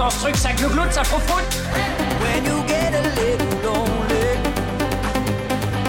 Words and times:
Qu'est-ce 0.00 0.08
qui 0.08 0.08
se 0.08 0.08
passe 0.08 0.08
dans 0.08 0.10
ce 0.10 0.20
truc 0.20 0.36
Ça 0.36 0.52
glougloute, 0.52 0.92
When 2.20 2.44
you 2.44 2.62
get 2.66 2.94
a 2.94 3.02
little 3.20 3.52
lonely 3.62 4.38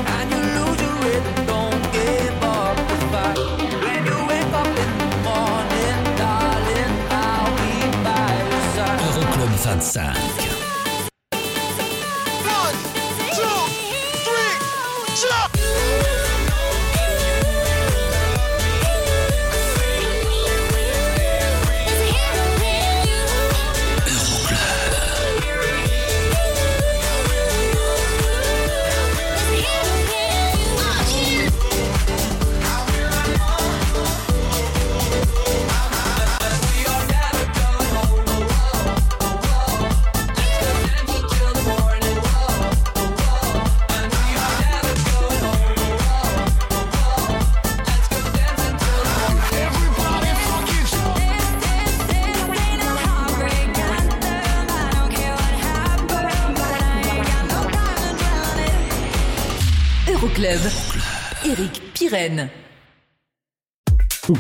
and 0.06 0.32
you 0.32 0.42
lose 0.58 0.80
your 0.82 0.96
rhythm, 1.04 1.46
don't 1.48 1.82
give 1.92 2.44
up 2.44 2.76
the 2.88 2.96
fight. 3.12 3.38
When 3.84 4.06
you 4.06 4.18
wake 4.28 4.54
up 4.54 4.68
in 4.68 4.92
the 4.98 5.10
morning, 5.24 6.00
darling, 6.18 6.94
I'll 7.10 7.52
be 7.58 7.72
by 8.04 8.32
your 8.50 8.64
side. 8.76 9.00
Euroclub 9.00 9.52
25. 9.64 10.41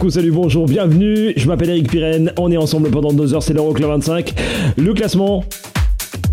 Coucou, 0.02 0.10
salut, 0.10 0.32
bonjour, 0.32 0.66
bienvenue, 0.66 1.32
je 1.38 1.48
m'appelle 1.48 1.70
Eric 1.70 1.88
Pirenne, 1.88 2.34
on 2.40 2.52
est 2.52 2.58
ensemble 2.58 2.90
pendant 2.90 3.14
deux 3.14 3.36
heures, 3.36 3.44
c'est 3.44 3.54
l'Euroclub 3.54 3.88
25. 3.88 4.34
Le 4.76 4.96
classement 4.96 5.44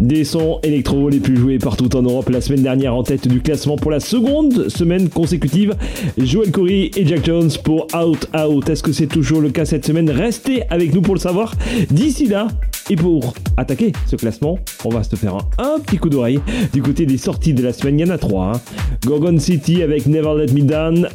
des 0.00 0.24
sons 0.24 0.58
électro 0.62 1.10
les 1.10 1.20
plus 1.20 1.36
joués 1.36 1.58
partout 1.58 1.94
en 1.94 2.00
Europe 2.00 2.30
la 2.30 2.40
semaine 2.40 2.62
dernière 2.62 2.94
en 2.94 3.02
tête 3.02 3.28
du 3.28 3.42
classement 3.42 3.76
pour 3.76 3.90
la 3.90 4.00
seconde 4.00 4.70
semaine 4.70 5.10
consécutive. 5.10 5.74
Joel 6.16 6.50
Corey 6.50 6.90
et 6.96 7.06
Jack 7.06 7.26
Jones 7.26 7.50
pour 7.62 7.88
Out 7.94 8.30
Out. 8.34 8.70
Est-ce 8.70 8.82
que 8.82 8.92
c'est 8.92 9.06
toujours 9.06 9.42
le 9.42 9.50
cas 9.50 9.66
cette 9.66 9.84
semaine? 9.84 10.08
Restez 10.08 10.62
avec 10.70 10.94
nous 10.94 11.02
pour 11.02 11.14
le 11.14 11.20
savoir. 11.20 11.54
D'ici 11.90 12.26
là, 12.26 12.48
et 12.88 12.96
pour 12.96 13.34
attaquer 13.58 13.92
ce 14.06 14.16
classement, 14.16 14.58
on 14.86 14.88
va 14.88 15.02
se 15.02 15.14
faire 15.14 15.36
un, 15.58 15.78
petit 15.80 15.98
coup 15.98 16.08
d'oreille 16.08 16.40
du 16.72 16.80
côté 16.80 17.04
des 17.04 17.18
sorties 17.18 17.52
de 17.52 17.62
la 17.62 17.74
semaine. 17.74 17.98
Il 17.98 18.06
y 18.06 18.10
en 18.10 18.14
a 18.14 18.18
trois. 18.18 18.52
hein. 18.54 18.60
Gorgon 19.04 19.38
City 19.38 19.82
avec 19.82 20.06
Never 20.06 20.32
Let 20.38 20.54
Me 20.54 20.62
Down. 20.62 21.06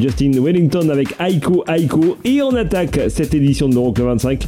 Justin 0.00 0.32
Wellington 0.40 0.88
avec 0.90 1.14
Aiko 1.20 1.64
Aiko 1.66 2.16
et 2.24 2.42
on 2.42 2.54
attaque 2.54 3.00
cette 3.08 3.34
édition 3.34 3.68
de 3.68 3.74
l'Euroclub 3.74 4.06
25 4.06 4.46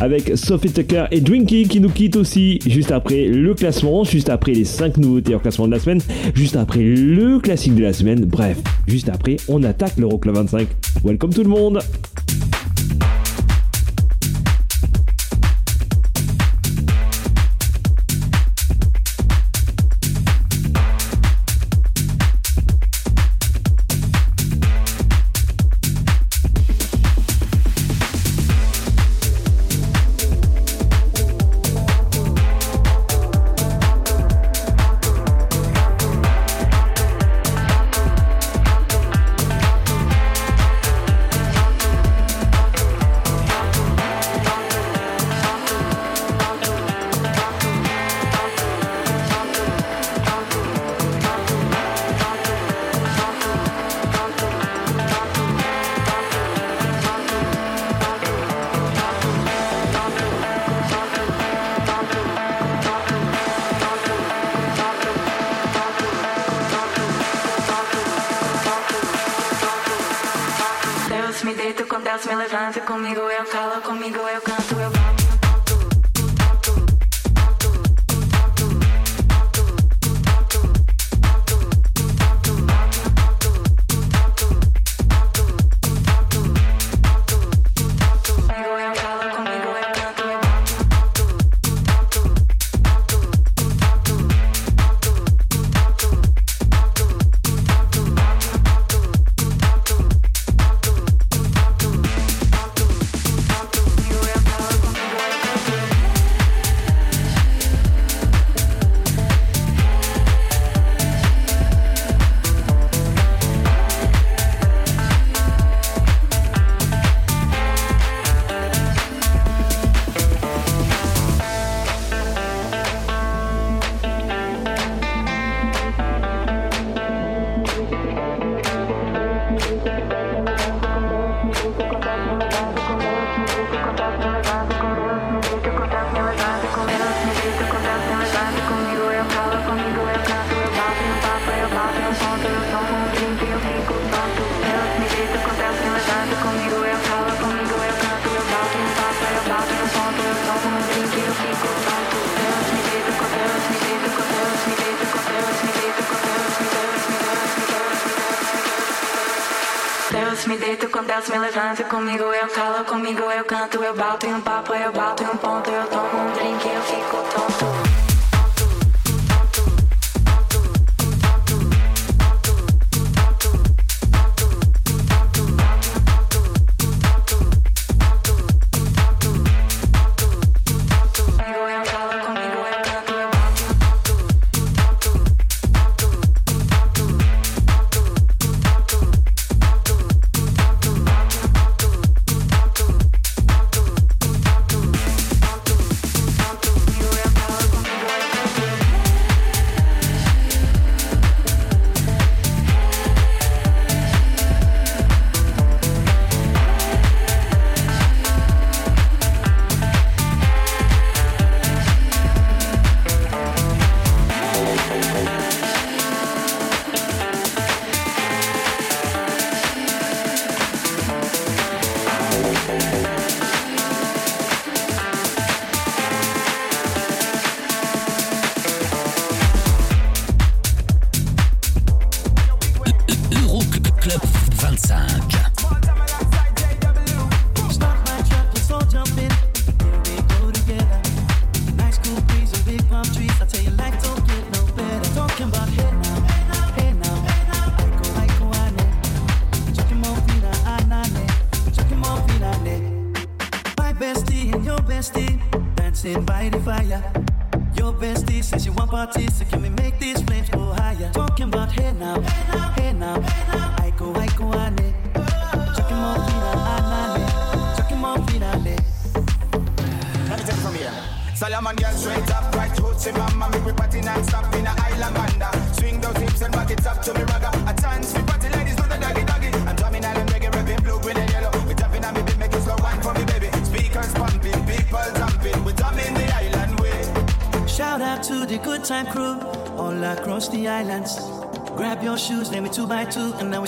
avec 0.00 0.32
Sophie 0.36 0.72
Tucker 0.72 1.06
et 1.10 1.20
Drinky 1.20 1.68
qui 1.68 1.80
nous 1.80 1.90
quittent 1.90 2.16
aussi 2.16 2.58
juste 2.66 2.90
après 2.90 3.26
le 3.26 3.54
classement, 3.54 4.04
juste 4.04 4.28
après 4.28 4.52
les 4.52 4.64
5 4.64 4.96
nouveautés 4.98 5.34
en 5.34 5.38
classement 5.38 5.66
de 5.66 5.72
la 5.72 5.80
semaine, 5.80 6.00
juste 6.34 6.56
après 6.56 6.82
le 6.82 7.38
classique 7.38 7.74
de 7.74 7.82
la 7.82 7.92
semaine, 7.92 8.24
bref, 8.24 8.58
juste 8.86 9.08
après 9.08 9.36
on 9.48 9.62
attaque 9.62 9.96
l'Euroclub 9.96 10.34
25. 10.34 10.68
Welcome 11.04 11.32
tout 11.32 11.42
le 11.42 11.50
monde 11.50 11.80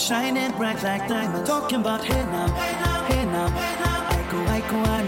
shining 0.02 0.50
bright 0.52 0.82
like 0.82 1.06
diamonds. 1.08 1.48
Talking 1.48 1.80
about 1.80 2.04
hey 2.04 2.22
now, 2.24 2.48
hey 2.54 2.72
now, 2.72 3.04
hey 3.04 3.24
now. 3.24 3.48
Hey 3.50 3.74
now. 3.80 3.92
I 4.10 4.30
go, 4.30 4.38
I 4.46 4.60
go, 4.68 4.78
I 4.90 5.01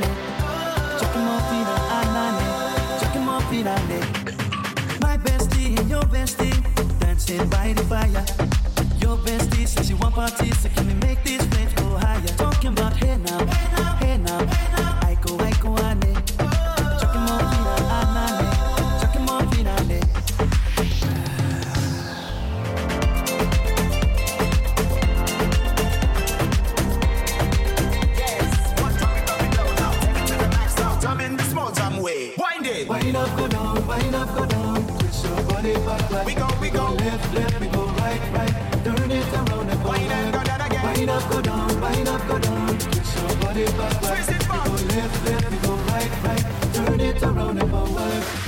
up, 33.25 33.37
go 33.37 33.49
down, 33.49 33.87
wind 33.87 34.15
up, 34.15 34.35
go 34.35 34.47
down. 34.47 34.87
Twist 34.99 35.25
your 35.25 35.43
body 35.45 35.75
back, 35.87 36.11
back. 36.11 36.27
We 36.27 36.35
go, 36.35 36.49
we 36.61 36.71
go. 36.71 36.89
go 36.89 36.95
left, 36.95 37.35
left, 37.35 37.61
we 37.61 37.67
go 37.69 37.85
right, 38.03 38.21
right. 38.33 38.55
Turn 38.85 39.11
it 39.11 39.33
around 39.33 39.69
and 39.71 39.83
go 39.83 39.91
wind 39.91 40.09
back. 40.09 40.33
Go 40.35 40.43
down 40.45 40.61
again. 40.61 40.83
Wind 40.85 41.11
up, 41.11 41.31
go 41.31 41.41
down, 41.41 41.81
wind 41.81 42.09
up, 42.09 42.29
go 42.29 42.39
down. 42.39 42.79
Twist 42.79 43.17
your 43.17 43.37
body 43.41 43.65
back, 43.65 44.01
back. 44.03 44.15
Twist 44.15 44.31
it 44.31 44.49
back. 44.49 44.65
We 44.65 44.79
go 44.79 44.95
left, 44.95 45.25
left, 45.27 45.51
we 45.51 45.57
go 45.59 45.75
right, 45.93 46.13
right. 46.25 46.75
Turn 46.75 47.01
it 47.01 47.23
around 47.23 47.59
and 47.59 47.71
go 47.71 47.85
left. 47.85 48.44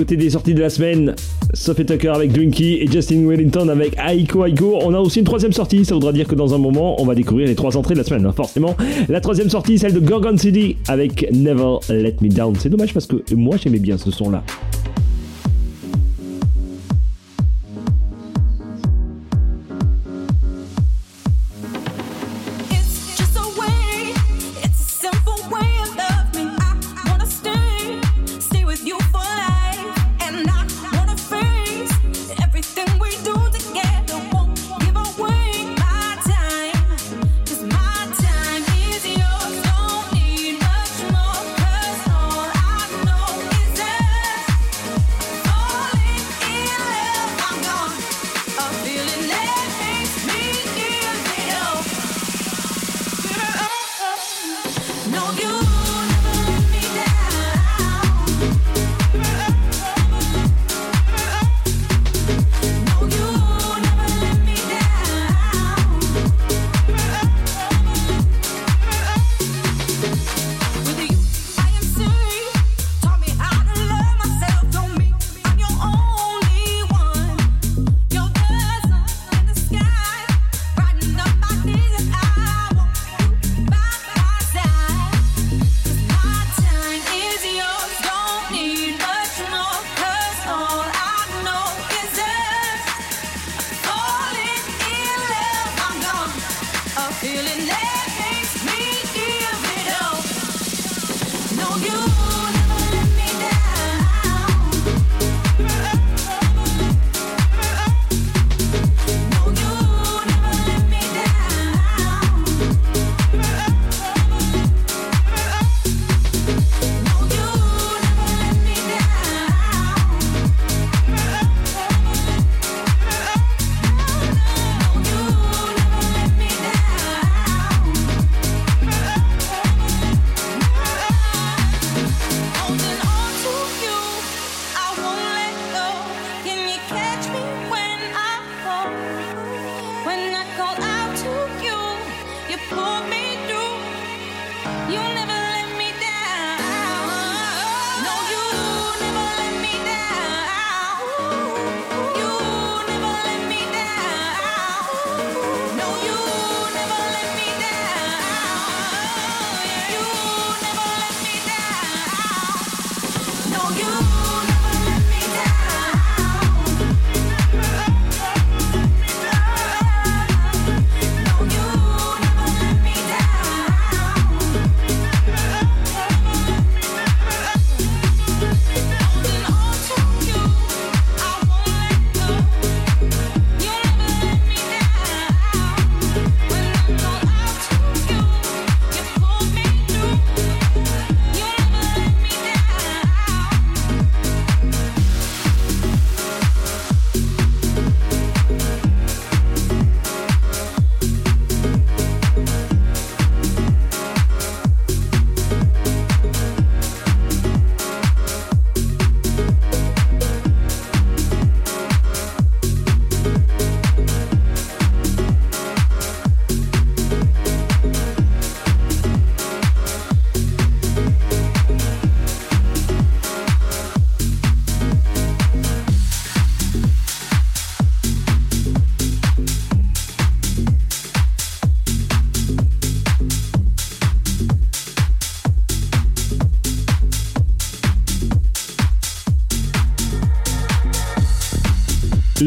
côté 0.00 0.16
des 0.16 0.30
sorties 0.30 0.54
de 0.54 0.62
la 0.62 0.70
semaine, 0.70 1.14
Sophie 1.52 1.84
Tucker 1.84 2.08
avec 2.08 2.32
Drinky 2.32 2.78
et 2.80 2.90
Justin 2.90 3.26
Wellington 3.26 3.68
avec 3.68 3.98
Aiko 3.98 4.46
Aiko. 4.46 4.78
On 4.80 4.94
a 4.94 4.98
aussi 4.98 5.18
une 5.18 5.26
troisième 5.26 5.52
sortie, 5.52 5.84
ça 5.84 5.92
voudra 5.92 6.10
dire 6.10 6.26
que 6.26 6.34
dans 6.34 6.54
un 6.54 6.58
moment, 6.58 6.98
on 7.02 7.04
va 7.04 7.14
découvrir 7.14 7.46
les 7.46 7.54
trois 7.54 7.76
entrées 7.76 7.92
de 7.92 7.98
la 7.98 8.04
semaine, 8.04 8.24
hein, 8.24 8.32
forcément. 8.34 8.74
La 9.10 9.20
troisième 9.20 9.50
sortie, 9.50 9.78
celle 9.78 9.92
de 9.92 10.00
Gorgon 10.00 10.38
City 10.38 10.76
avec 10.88 11.30
Never 11.34 11.80
Let 11.90 12.16
Me 12.22 12.30
Down. 12.30 12.54
C'est 12.58 12.70
dommage 12.70 12.94
parce 12.94 13.04
que 13.04 13.16
moi 13.34 13.58
j'aimais 13.62 13.78
bien 13.78 13.98
ce 13.98 14.10
son-là. 14.10 14.42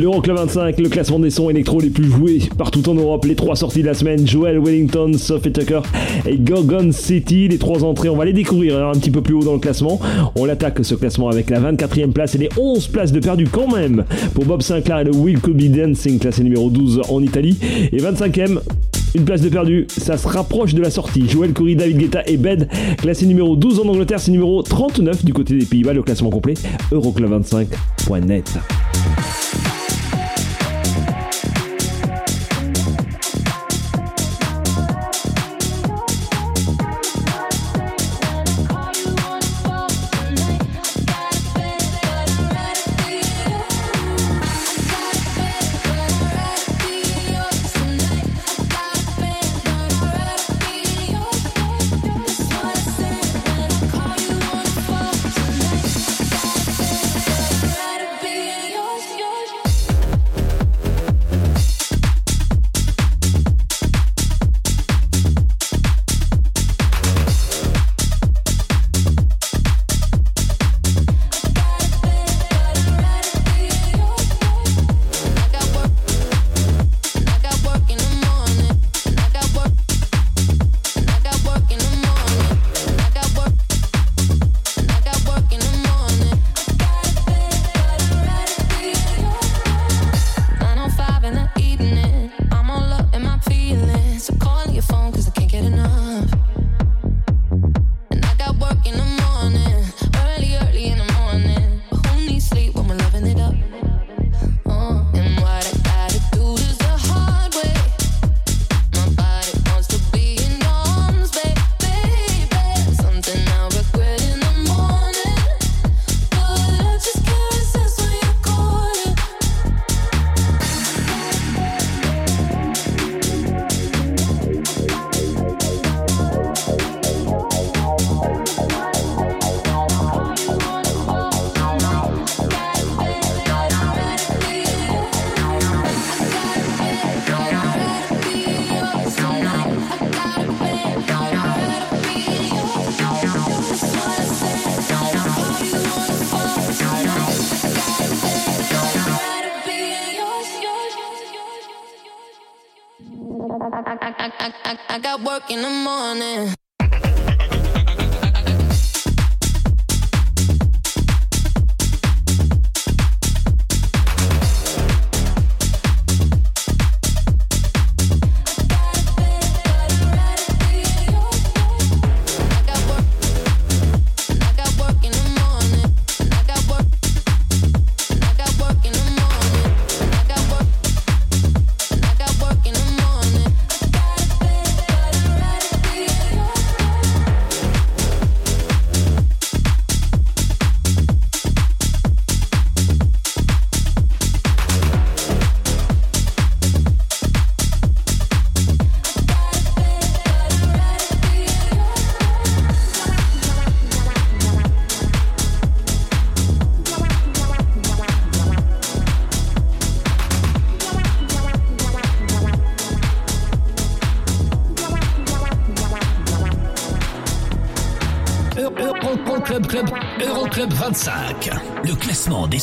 L'Euroclub 0.04 0.36
25, 0.36 0.82
le 0.82 0.90
classement 0.90 1.18
des 1.18 1.30
sons 1.30 1.50
électro 1.50 1.80
les 1.80 1.90
plus 1.90 2.12
joués 2.12 2.40
partout 2.58 2.90
en 2.90 2.94
Europe. 2.94 3.24
Les 3.24 3.36
trois 3.36 3.56
sorties 3.56 3.84
de 3.84 3.88
la 3.88 3.94
semaine 3.94 4.28
Joel 4.28 4.60
Wellington, 4.60 5.14
Sophie 5.18 5.54
Tucker 5.54 5.80
et 6.28 6.36
Gorgon 6.36 6.92
City. 6.92 7.48
Les 7.48 7.58
trois 7.58 7.86
entrées, 7.86 8.10
on 8.10 8.18
va 8.18 8.26
les 8.26 8.34
découvrir 8.34 8.80
hein, 8.80 8.92
un 8.94 9.00
petit 9.00 9.12
peu 9.12 9.22
plus 9.22 9.34
haut 9.34 9.46
dans 9.46 9.54
le 9.54 9.60
classement. 9.60 10.02
On 10.36 10.44
l'attaque 10.44 10.84
ce 10.84 10.96
classement 10.96 11.30
avec 11.30 11.50
la 11.50 11.62
24e 11.62 12.12
place 12.12 12.36
et 12.36 12.38
les 12.38 12.50
11 12.60 12.86
places 12.88 13.14
de 13.14 13.22
perdu 13.22 13.48
quand 13.50 13.74
même 13.74 14.04
pour 14.34 14.44
Bob 14.44 14.62
Sinclair 14.62 15.00
et 15.00 15.04
le 15.06 15.16
Will 15.16 15.40
Could 15.40 15.56
Be 15.56 15.74
Dancing, 15.74 16.20
classé 16.20 16.44
numéro 16.44 16.70
12 16.70 17.04
en 17.08 17.24
Italie. 17.24 17.58
Et 17.94 18.00
25e, 18.00 18.60
une 19.16 19.24
place 19.24 19.40
de 19.40 19.48
perdu, 19.48 19.88
ça 19.88 20.18
se 20.18 20.28
rapproche 20.28 20.74
de 20.74 20.82
la 20.82 20.90
sortie. 20.90 21.30
Joel 21.30 21.54
Corey, 21.54 21.76
David 21.76 21.98
Guetta 21.98 22.24
et 22.28 22.36
Bed, 22.36 22.68
classé 22.98 23.26
numéro 23.26 23.56
12 23.56 23.80
en 23.80 23.88
Angleterre, 23.88 24.20
c'est 24.20 24.32
numéro 24.32 24.64
39 24.64 25.24
du 25.24 25.32
côté 25.32 25.58
des 25.58 25.66
Pays-Bas. 25.66 25.94
Le 25.94 26.04
classement 26.04 26.30
complet, 26.30 26.56
euroclub25.net. 26.92 28.60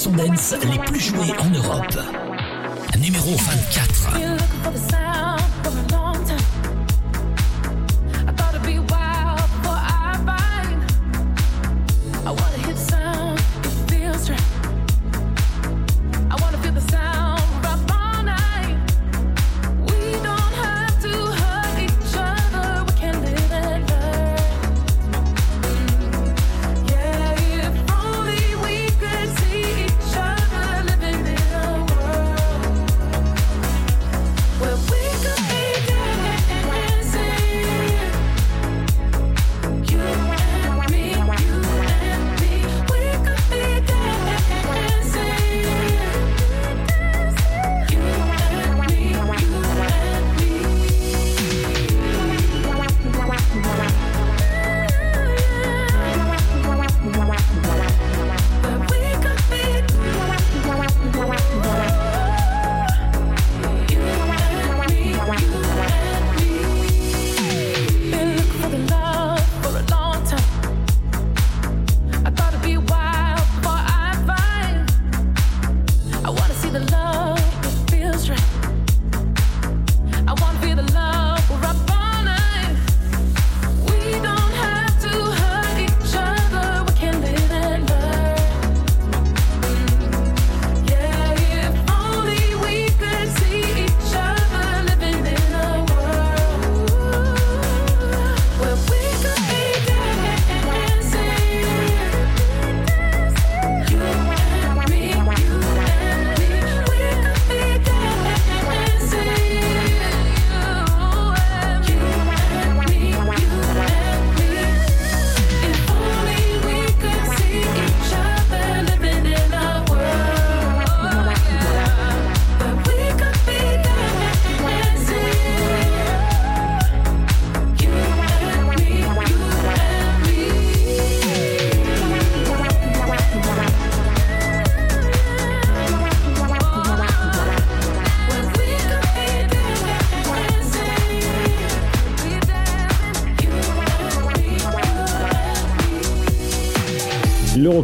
sons 0.01 0.13
dance 0.13 0.55
les 0.63 0.79
plus 0.79 0.99
joués 0.99 1.33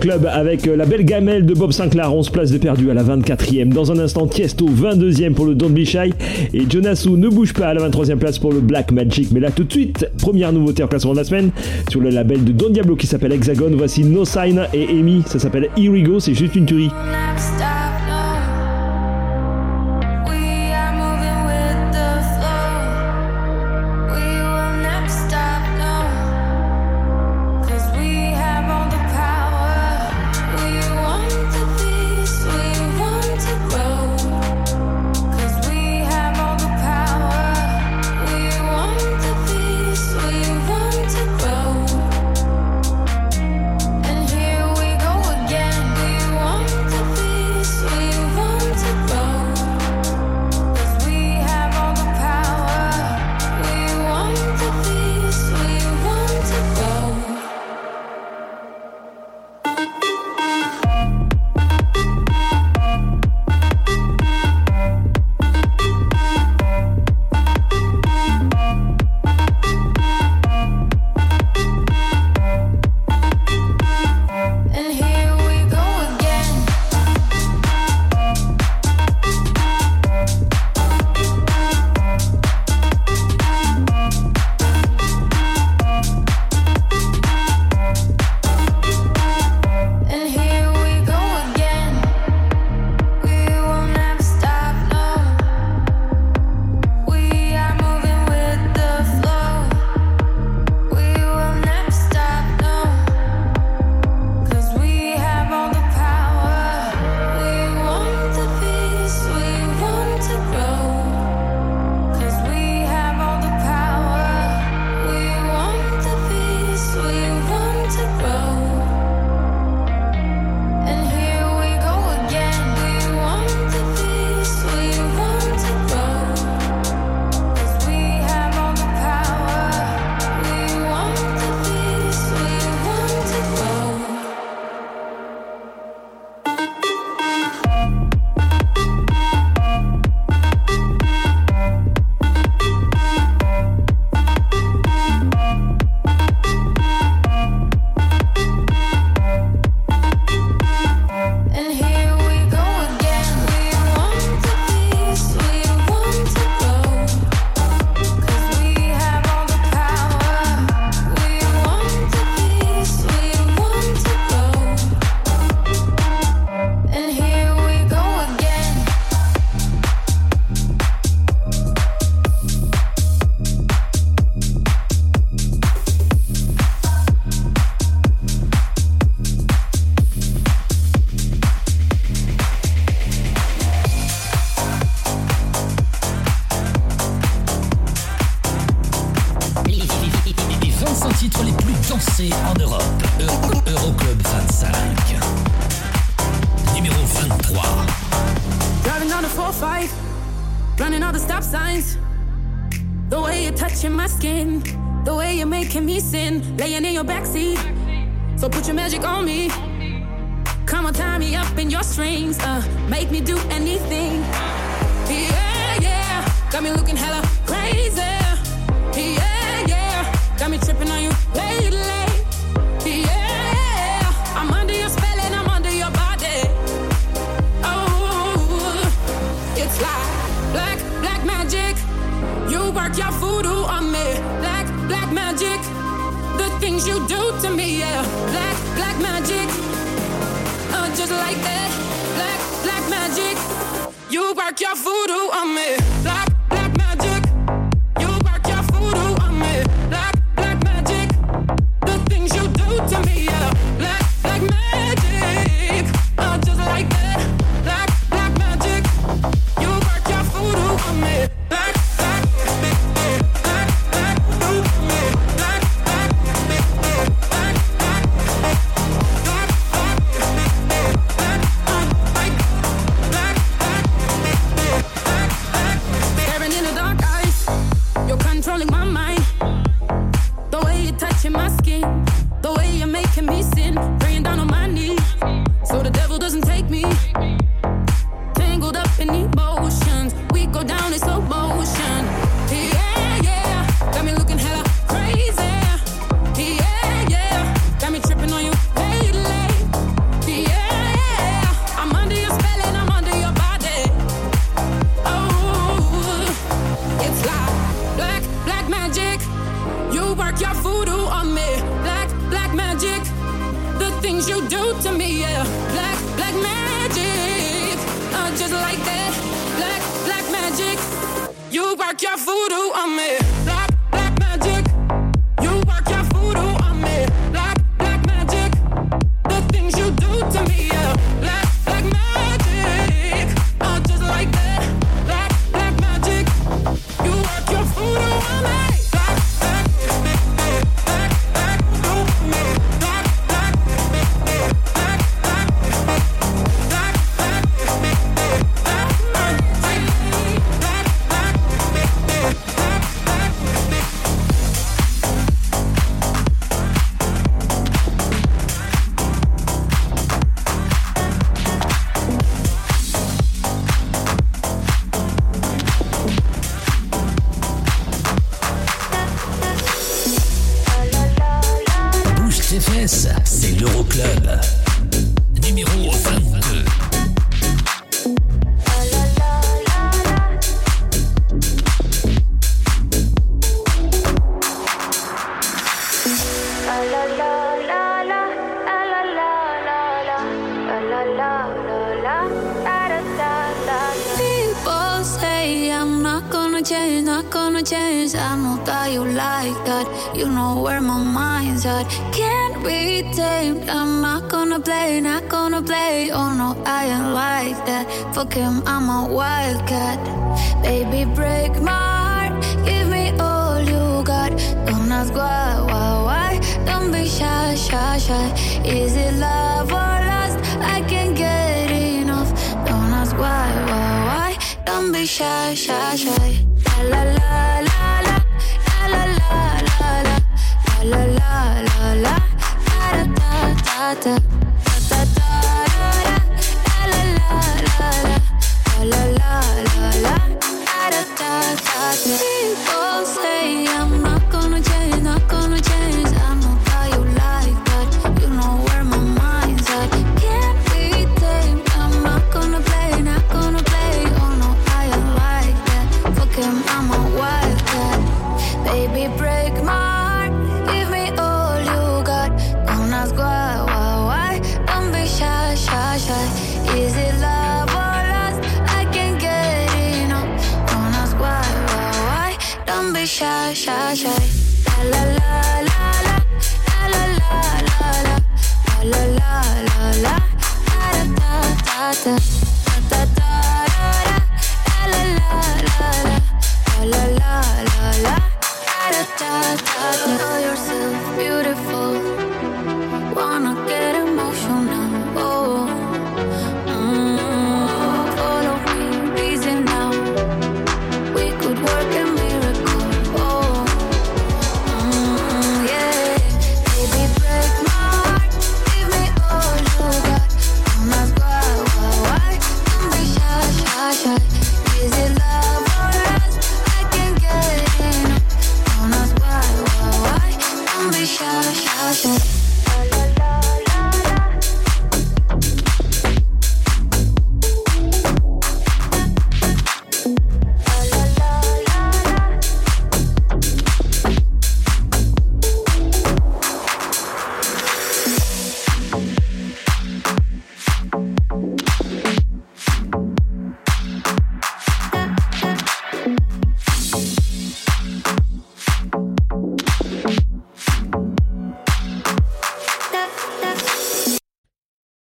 Club 0.06 0.30
avec 0.32 0.68
euh, 0.68 0.76
la 0.76 0.86
belle 0.86 1.04
gamelle 1.04 1.44
de 1.46 1.52
Bob 1.52 1.72
Sinclair, 1.72 2.14
11 2.14 2.30
places 2.30 2.52
de 2.52 2.58
perdu 2.58 2.92
à 2.92 2.94
la 2.94 3.02
24e. 3.02 3.70
Dans 3.70 3.90
un 3.90 3.98
instant, 3.98 4.28
Tiesto, 4.28 4.68
22e 4.68 5.32
pour 5.32 5.46
le 5.46 5.56
Don't 5.56 5.72
Be 5.72 5.82
Shy. 5.82 6.12
Et 6.54 6.62
Jonasu 6.70 7.10
ne 7.10 7.28
bouge 7.28 7.52
pas 7.52 7.66
à 7.66 7.74
la 7.74 7.88
23e 7.88 8.14
place 8.14 8.38
pour 8.38 8.52
le 8.52 8.60
Black 8.60 8.92
Magic. 8.92 9.32
Mais 9.32 9.40
là, 9.40 9.50
tout 9.50 9.64
de 9.64 9.72
suite, 9.72 10.08
première 10.22 10.52
nouveauté 10.52 10.84
en 10.84 10.86
classement 10.86 11.10
de 11.10 11.16
la 11.16 11.24
semaine 11.24 11.50
sur 11.90 12.00
le 12.00 12.10
label 12.10 12.44
de 12.44 12.52
Don 12.52 12.70
Diablo 12.70 12.94
qui 12.94 13.08
s'appelle 13.08 13.32
Hexagon. 13.32 13.72
Voici 13.76 14.04
No 14.04 14.24
Sign 14.24 14.68
et 14.72 14.86
Amy, 14.90 15.24
ça 15.26 15.40
s'appelle 15.40 15.70
Here 15.76 16.20
c'est 16.20 16.34
juste 16.34 16.54
une 16.54 16.66
tuerie. 16.66 16.90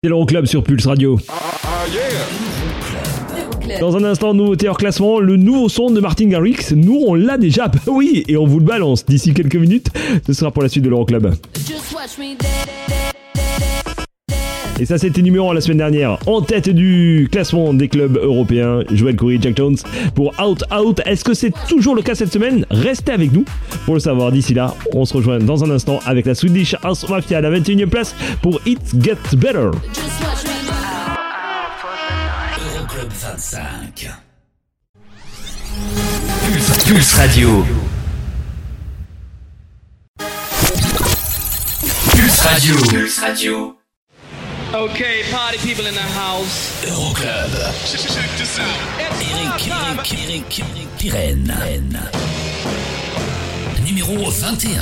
C'est 0.03 0.09
l'Euroclub 0.09 0.45
sur 0.45 0.63
Pulse 0.65 0.85
Radio. 0.85 1.17
Dans 3.79 3.95
un 3.95 4.03
instant, 4.03 4.33
nouveauté 4.33 4.67
hors 4.67 4.75
classement, 4.75 5.21
le 5.21 5.37
nouveau 5.37 5.69
son 5.69 5.91
de 5.91 6.01
Martin 6.01 6.27
Garrix. 6.27 6.73
Nous, 6.75 7.01
on 7.07 7.13
l'a 7.13 7.37
déjà, 7.37 7.71
oui, 7.87 8.25
et 8.27 8.35
on 8.35 8.45
vous 8.45 8.59
le 8.59 8.65
balance 8.65 9.05
d'ici 9.05 9.33
quelques 9.33 9.55
minutes. 9.55 9.87
Ce 10.27 10.33
sera 10.33 10.51
pour 10.51 10.61
la 10.61 10.67
suite 10.67 10.83
de 10.83 10.89
l'Euroclub. 10.89 11.33
Et 14.79 14.85
ça, 14.85 14.97
c'était 14.97 15.21
numéro 15.21 15.51
1 15.51 15.53
la 15.53 15.61
semaine 15.61 15.77
dernière. 15.77 16.17
En 16.25 16.41
tête 16.41 16.69
du 16.69 17.29
classement 17.31 17.73
des 17.73 17.87
clubs 17.87 18.17
européens, 18.17 18.79
Joël 18.91 19.15
Coury, 19.15 19.39
Jack 19.41 19.55
Jones 19.55 19.77
pour 20.15 20.33
Out 20.39 20.63
Out. 20.73 20.99
Est-ce 21.05 21.23
que 21.23 21.33
c'est 21.33 21.53
toujours 21.69 21.95
le 21.95 22.01
cas 22.01 22.15
cette 22.15 22.33
semaine? 22.33 22.65
Restez 22.71 23.11
avec 23.11 23.31
nous 23.31 23.45
pour 23.85 23.93
le 23.93 23.99
savoir. 23.99 24.31
D'ici 24.31 24.53
là, 24.53 24.75
on 24.93 25.05
se 25.05 25.15
rejoint 25.15 25.37
dans 25.39 25.63
un 25.63 25.69
instant 25.69 25.99
avec 26.05 26.25
la 26.25 26.33
Swedish 26.33 26.75
House 26.83 27.07
Mafia 27.07 27.37
à 27.37 27.41
la 27.41 27.51
21e 27.51 27.87
place 27.87 28.15
pour 28.41 28.59
It 28.65 28.79
Gets 28.99 29.37
Better. 29.37 29.69
Euroclub 32.75 33.11
25. 33.11 34.09
Pulse, 36.47 36.83
Pulse 36.85 37.13
Radio. 37.13 37.65
Pulse 42.11 42.39
Radio. 42.41 42.75
Pulse 42.89 43.19
Radio. 43.19 43.82
Okay, 44.73 45.21
party 45.31 45.59
people 45.59 45.85
in 45.85 45.93
the 45.93 46.01
house. 46.01 46.83
Euroclub. 46.83 47.53
Check 47.91 48.29
this 48.39 48.57
out. 48.57 48.65
Eric, 48.99 49.67
Eric, 49.69 50.13
Eric, 50.17 50.59
Eric 50.59 50.89
Pirenne. 50.97 52.09
Numéro 53.85 54.31
21. 54.31 54.81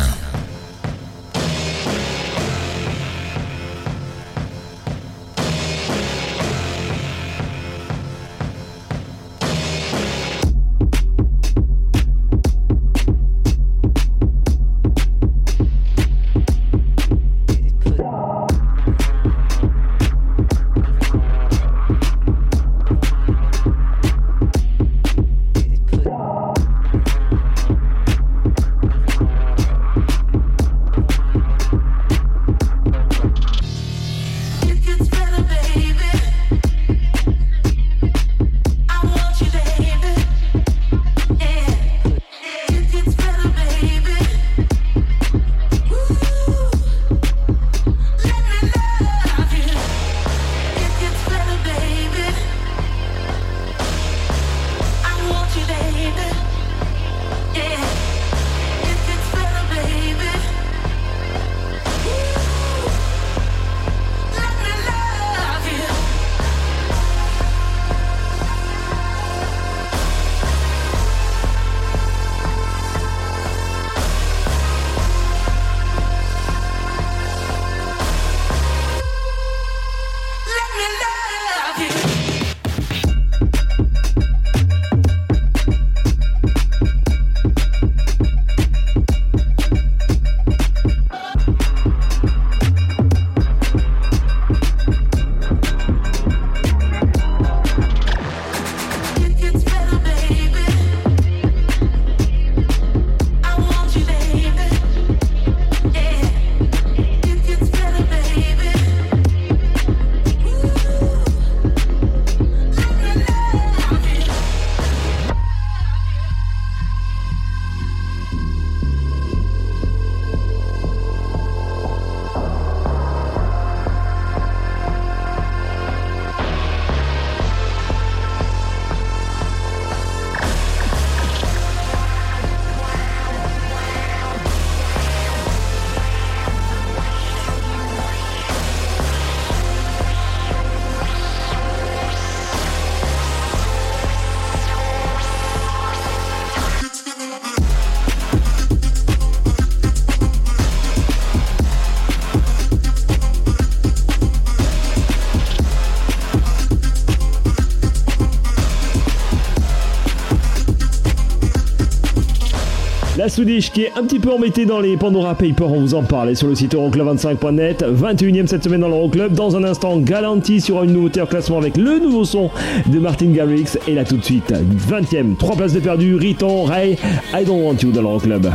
Qui 163.44 163.86
est 163.86 163.92
un 163.98 164.04
petit 164.04 164.20
peu 164.20 164.32
embêtée 164.32 164.68
dans 164.68 164.80
les 164.80 164.98
Pandora 164.98 165.34
Papers, 165.34 165.72
on 165.72 165.80
vous 165.80 165.96
en 165.96 166.04
parlait 166.04 166.36
sur 166.36 166.48
le 166.48 166.54
site 166.54 166.76
Euroclub25.net. 166.76 167.84
21ème 167.84 168.46
cette 168.46 168.64
semaine 168.64 168.82
dans 168.82 168.88
l'Euroclub. 168.88 169.34
Dans 169.34 169.56
un 169.56 169.64
instant, 169.64 169.98
Galantis 169.98 170.62
sur 170.62 170.84
une 170.84 170.94
nouveauté 170.94 171.22
en 171.22 171.26
classement 171.26 171.58
avec 171.58 171.76
le 171.76 171.98
nouveau 171.98 172.24
son 172.24 172.52
de 172.86 173.00
Martin 173.00 173.32
Garrix. 173.32 173.80
Et 173.88 173.96
là 173.96 174.04
tout 174.04 174.18
de 174.18 174.24
suite, 174.24 174.54
20ème, 174.88 175.38
3 175.38 175.56
places 175.56 175.74
de 175.74 175.80
perdu, 175.80 176.16
Riton, 176.18 176.66
Ray, 176.66 176.98
I 177.34 177.44
Don't 177.44 177.64
Want 177.64 177.78
You 177.82 177.92
dans 177.92 178.04
l'Euroclub. 178.04 178.46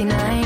69 0.00 0.39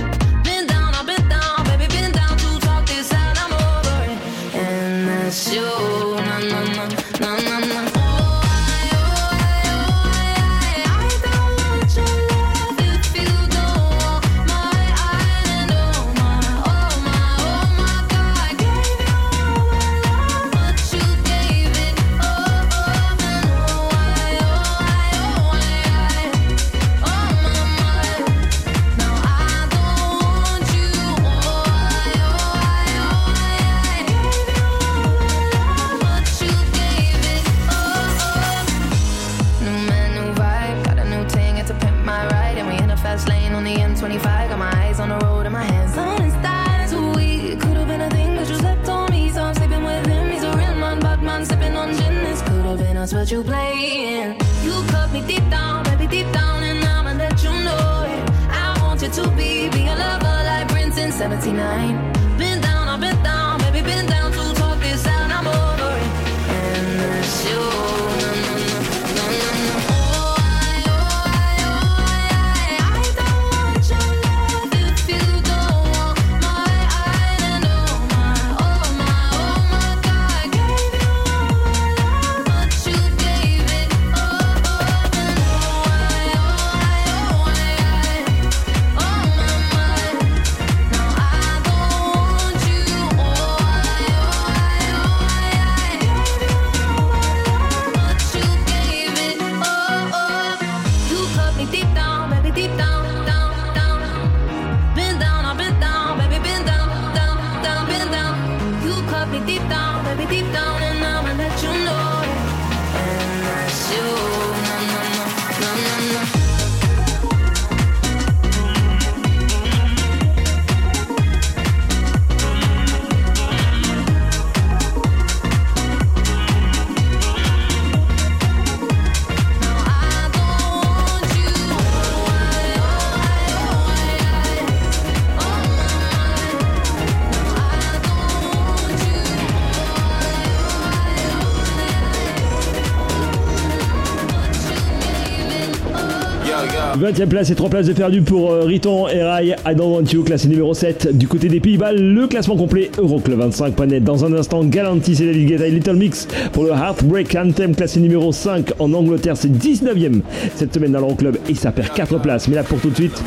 4ème 147.15 147.29
place 147.29 147.51
et 147.51 147.55
3 147.55 147.71
places 147.71 147.87
de 147.87 147.93
perdu 147.93 148.23
pour 148.23 148.51
euh, 148.51 148.65
Riton 148.65 149.07
et 149.07 149.23
Rai 149.23 149.55
I 149.65 149.75
Don't 149.77 150.05
classé 150.25 150.49
numéro 150.49 150.75
7 150.75 151.17
du 151.17 151.29
côté 151.29 151.49
des 151.49 151.61
Pays-Bas. 151.61 151.93
Le 151.93 152.27
classement 152.27 152.57
complet 152.57 152.91
Euroclub 152.99 153.39
25.net. 153.39 154.03
Dans 154.03 154.25
un 154.25 154.33
instant, 154.33 154.65
Galantis 154.65 155.23
et 155.23 155.27
David 155.27 155.47
Guetta 155.47 155.69
Little 155.69 155.95
Mix 155.95 156.27
pour 156.53 156.65
le 156.65 156.71
Heartbreak 156.71 157.37
Anthem, 157.37 157.77
classé 157.77 158.01
numéro 158.01 158.33
5 158.33 158.73
en 158.81 158.93
Angleterre. 158.93 159.37
C'est 159.37 159.53
19ème 159.53 160.23
cette 160.57 160.75
semaine 160.75 160.91
dans 160.91 161.01
l'Euroclub 161.01 161.37
et 161.49 161.55
ça 161.55 161.71
perd 161.71 161.93
4 161.95 162.21
places. 162.21 162.49
Mais 162.49 162.57
là, 162.57 162.65
pour 162.65 162.81
tout 162.81 162.91
de 162.91 162.97
suite, 162.97 163.23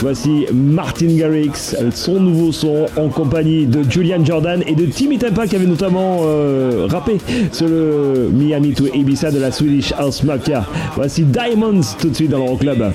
Voici 0.00 0.46
Martin 0.52 1.16
Garrix, 1.16 1.76
son 1.94 2.20
nouveau 2.20 2.52
son 2.52 2.86
en 2.96 3.08
compagnie 3.08 3.66
de 3.66 3.82
Julian 3.88 4.24
Jordan 4.24 4.62
et 4.66 4.74
de 4.74 4.86
Timmy 4.86 5.18
Tempa 5.18 5.46
qui 5.46 5.56
avait 5.56 5.66
notamment 5.66 6.20
euh, 6.22 6.86
rappé 6.88 7.18
sur 7.52 7.68
le 7.68 8.30
Miami 8.32 8.72
to 8.72 8.86
Ibiza 8.92 9.30
de 9.30 9.38
la 9.38 9.50
Swedish 9.52 9.92
House 9.92 10.22
Mafia. 10.22 10.64
Voici 10.94 11.22
Diamonds 11.22 11.80
tout 11.98 12.08
de 12.08 12.14
suite 12.14 12.30
dans 12.30 12.44
le 12.44 12.56
club. 12.56 12.92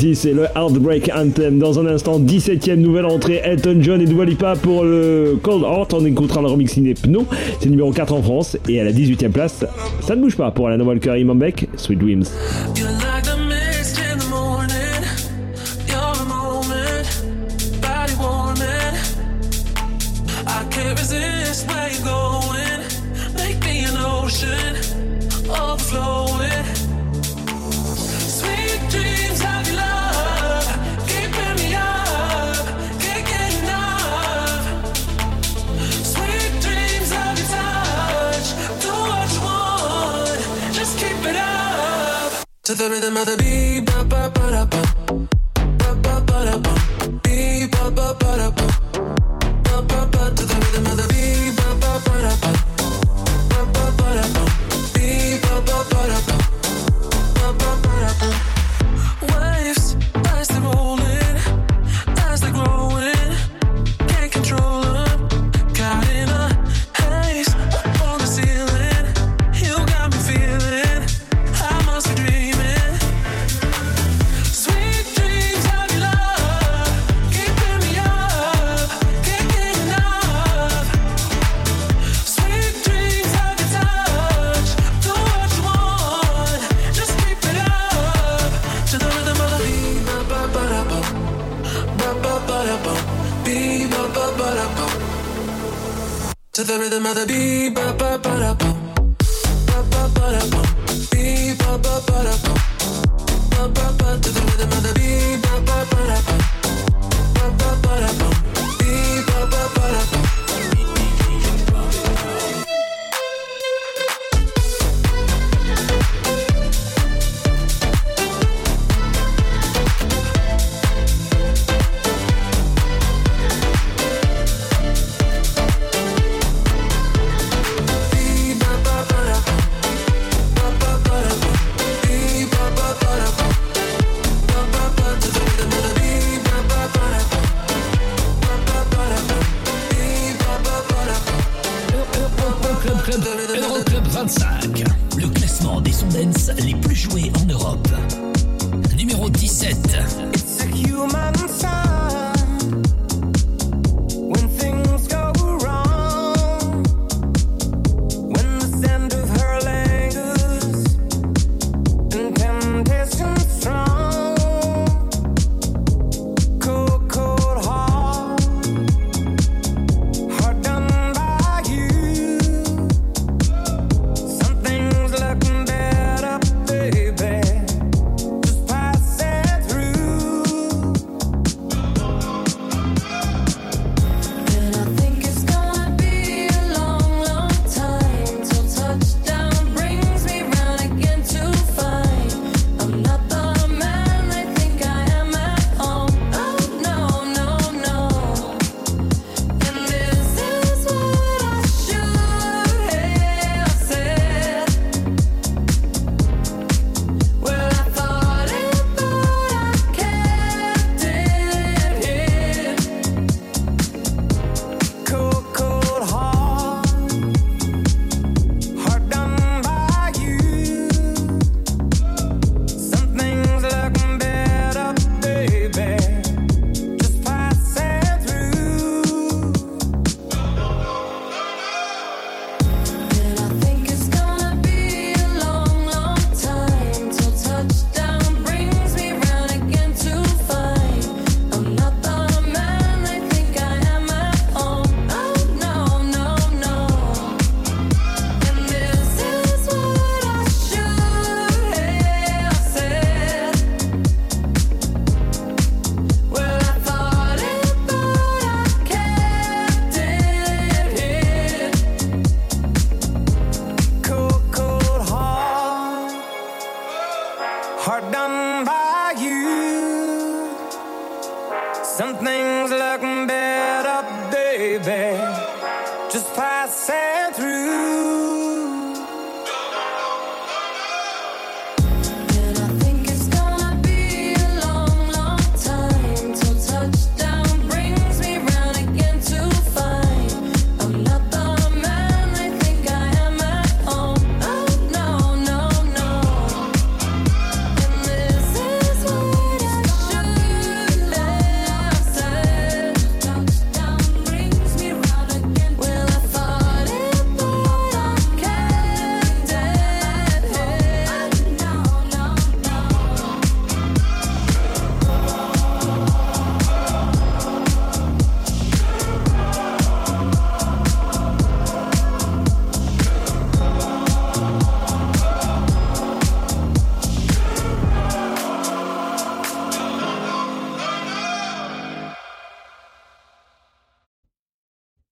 C'est 0.00 0.32
le 0.32 0.44
Heartbreak 0.56 1.10
Anthem. 1.14 1.58
Dans 1.58 1.78
un 1.78 1.84
instant, 1.84 2.18
17ème 2.18 2.76
nouvelle 2.76 3.04
entrée, 3.04 3.42
Elton 3.44 3.80
John 3.80 4.00
et 4.00 4.06
Dua 4.06 4.24
Lipa 4.24 4.54
pour 4.56 4.82
le 4.82 5.38
Cold 5.42 5.62
Heart. 5.62 5.92
On 5.92 6.06
écoutera 6.06 6.40
le 6.40 6.46
remix 6.46 6.72
signé 6.72 6.94
Pno. 6.94 7.26
C'est 7.60 7.68
numéro 7.68 7.92
4 7.92 8.14
en 8.14 8.22
France. 8.22 8.56
Et 8.66 8.80
à 8.80 8.84
la 8.84 8.92
18ème 8.92 9.30
place, 9.30 9.62
ça 10.00 10.16
ne 10.16 10.22
bouge 10.22 10.36
pas 10.36 10.50
pour 10.52 10.68
Alan 10.68 10.82
Walker 10.86 11.12
et 11.16 11.20
Imambek, 11.20 11.68
Sweet 11.76 11.98
Dreams. 11.98 12.24
the 42.80 42.88
rhythm 42.88 43.16
of 43.18 43.26
the 43.26 43.36
beat, 43.36 43.84
ba 43.84 44.04
ba 44.04 44.30
ba 44.32 44.50
da 44.50 44.64
ba. 44.64 44.89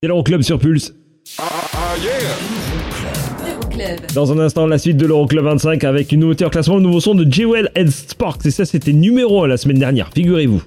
l'Euroclub 0.06 0.42
sur 0.42 0.60
Pulse. 0.60 0.94
Ah. 1.38 1.44
Dans 4.14 4.32
un 4.32 4.38
instant, 4.38 4.66
la 4.66 4.78
suite 4.78 4.96
de 4.96 5.06
l'Euroclub 5.06 5.44
25 5.44 5.82
avec 5.82 6.12
une 6.12 6.20
nouveauté 6.20 6.44
en 6.44 6.50
classement, 6.50 6.76
le 6.76 6.82
nouveau 6.82 7.00
son 7.00 7.16
de 7.16 7.30
Jewel 7.30 7.70
and 7.76 7.88
Sparks. 7.88 8.46
Et 8.46 8.52
ça, 8.52 8.64
c'était 8.64 8.92
numéro 8.92 9.42
1 9.42 9.48
la 9.48 9.56
semaine 9.56 9.78
dernière, 9.78 10.10
figurez-vous. 10.14 10.62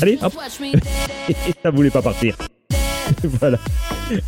Allez, 0.00 0.16
hop 0.22 0.32
Ça 1.62 1.70
voulait 1.70 1.90
pas 1.90 2.02
partir. 2.02 2.36
voilà. 3.24 3.58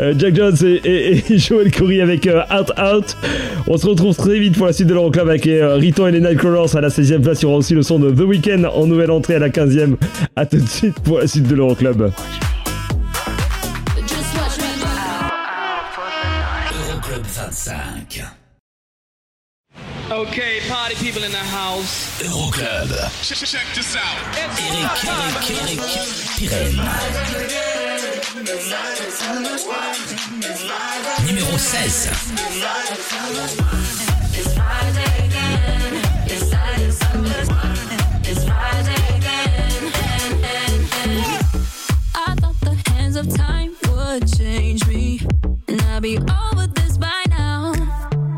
Euh, 0.00 0.14
Jack 0.18 0.34
Jones 0.34 0.56
et, 0.64 1.22
et, 1.32 1.38
Joel 1.38 1.70
Curry 1.70 2.00
avec 2.00 2.26
euh, 2.26 2.42
Out 2.52 2.72
Out. 2.78 3.16
On 3.68 3.78
se 3.78 3.86
retrouve 3.86 4.16
très 4.16 4.40
vite 4.40 4.56
pour 4.56 4.66
la 4.66 4.72
suite 4.72 4.88
de 4.88 4.94
l'Euroclub 4.94 5.28
avec 5.28 5.46
euh, 5.46 5.76
Riton 5.76 6.08
et 6.08 6.12
les 6.12 6.20
Nightcrawlers 6.20 6.74
à 6.76 6.80
la 6.80 6.88
16e 6.88 7.20
place. 7.20 7.42
Il 7.42 7.44
y 7.44 7.46
aura 7.46 7.58
aussi 7.58 7.74
le 7.74 7.82
son 7.82 8.00
de 8.00 8.10
The 8.10 8.26
Weeknd 8.26 8.64
en 8.64 8.86
nouvelle 8.88 9.12
entrée 9.12 9.36
à 9.36 9.38
la 9.38 9.50
15e. 9.50 9.94
A 10.34 10.44
tout 10.44 10.58
de 10.58 10.68
suite 10.68 10.98
pour 11.00 11.20
la 11.20 11.28
suite 11.28 11.46
de 11.46 11.54
l'Euroclub. 11.54 12.10
25. 17.52 18.32
Okay, 20.10 20.60
party 20.68 20.94
people 20.94 21.22
in 21.22 21.30
the 21.30 21.36
house. 21.36 22.22
Euroclub. 22.22 22.88
Check, 23.22 23.38
check 23.46 23.66
this 23.74 23.94
out. 23.94 24.16
Eric, 24.38 24.58
Eric, 24.72 25.04
Eric, 25.50 25.76
Pirenne. 26.38 26.80
Numéro 31.26 31.58
16. 31.58 32.12
I 42.14 42.34
thought 42.34 42.60
the 42.60 42.74
hands 42.90 43.16
of 43.16 43.28
time 43.36 43.76
would 43.90 44.26
change 44.38 44.86
me, 44.86 45.20
and 45.68 45.82
I'd 45.82 46.02
be 46.02 46.16
over 46.16 46.66
there. 46.66 46.81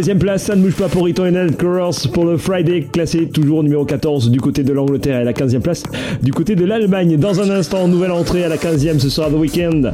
16e 0.00 0.18
place, 0.18 0.44
ça 0.44 0.54
ne 0.54 0.62
bouge 0.62 0.76
pas 0.76 0.88
pour 0.88 1.06
Riton 1.06 1.26
et 1.26 1.32
Ned 1.32 1.56
pour 1.56 2.24
le 2.24 2.36
Friday, 2.36 2.86
classé 2.92 3.26
toujours 3.26 3.64
numéro 3.64 3.84
14 3.84 4.30
du 4.30 4.40
côté 4.40 4.62
de 4.62 4.72
l'Angleterre 4.72 5.20
et 5.20 5.24
la 5.24 5.32
15e 5.32 5.58
place 5.58 5.82
du 6.22 6.32
côté 6.32 6.54
de 6.54 6.64
l'Allemagne. 6.64 7.16
Dans 7.16 7.40
un 7.40 7.50
instant, 7.50 7.88
nouvelle 7.88 8.12
entrée 8.12 8.44
à 8.44 8.48
la 8.48 8.58
15e, 8.58 9.00
ce 9.00 9.08
sera 9.08 9.28
The 9.28 9.34
Weeknd. 9.34 9.92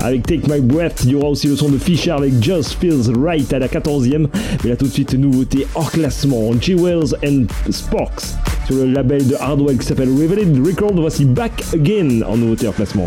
Avec 0.00 0.26
Take 0.26 0.42
My 0.52 0.60
Breath, 0.60 1.02
il 1.04 1.10
y 1.10 1.14
aura 1.14 1.28
aussi 1.28 1.46
le 1.46 1.54
son 1.54 1.68
de 1.68 1.78
Fisher 1.78 2.10
avec 2.10 2.32
Just 2.42 2.78
Feels 2.80 3.16
Right 3.16 3.52
à 3.52 3.60
la 3.60 3.68
14e. 3.68 4.26
Mais 4.64 4.70
là 4.70 4.76
tout 4.76 4.86
de 4.86 4.92
suite, 4.92 5.14
nouveauté 5.14 5.68
hors 5.76 5.92
classement, 5.92 6.50
Jewels 6.60 7.14
and 7.24 7.44
Sporks 7.70 8.34
sur 8.66 8.74
le 8.74 8.86
label 8.86 9.24
de 9.24 9.36
Hardwell 9.36 9.78
qui 9.78 9.86
s'appelle 9.86 10.08
Revealed 10.08 10.66
Record. 10.66 10.94
Voici 10.96 11.26
Back 11.26 11.62
Again 11.72 12.22
en 12.26 12.36
nouveauté 12.36 12.66
hors 12.66 12.74
classement. 12.74 13.06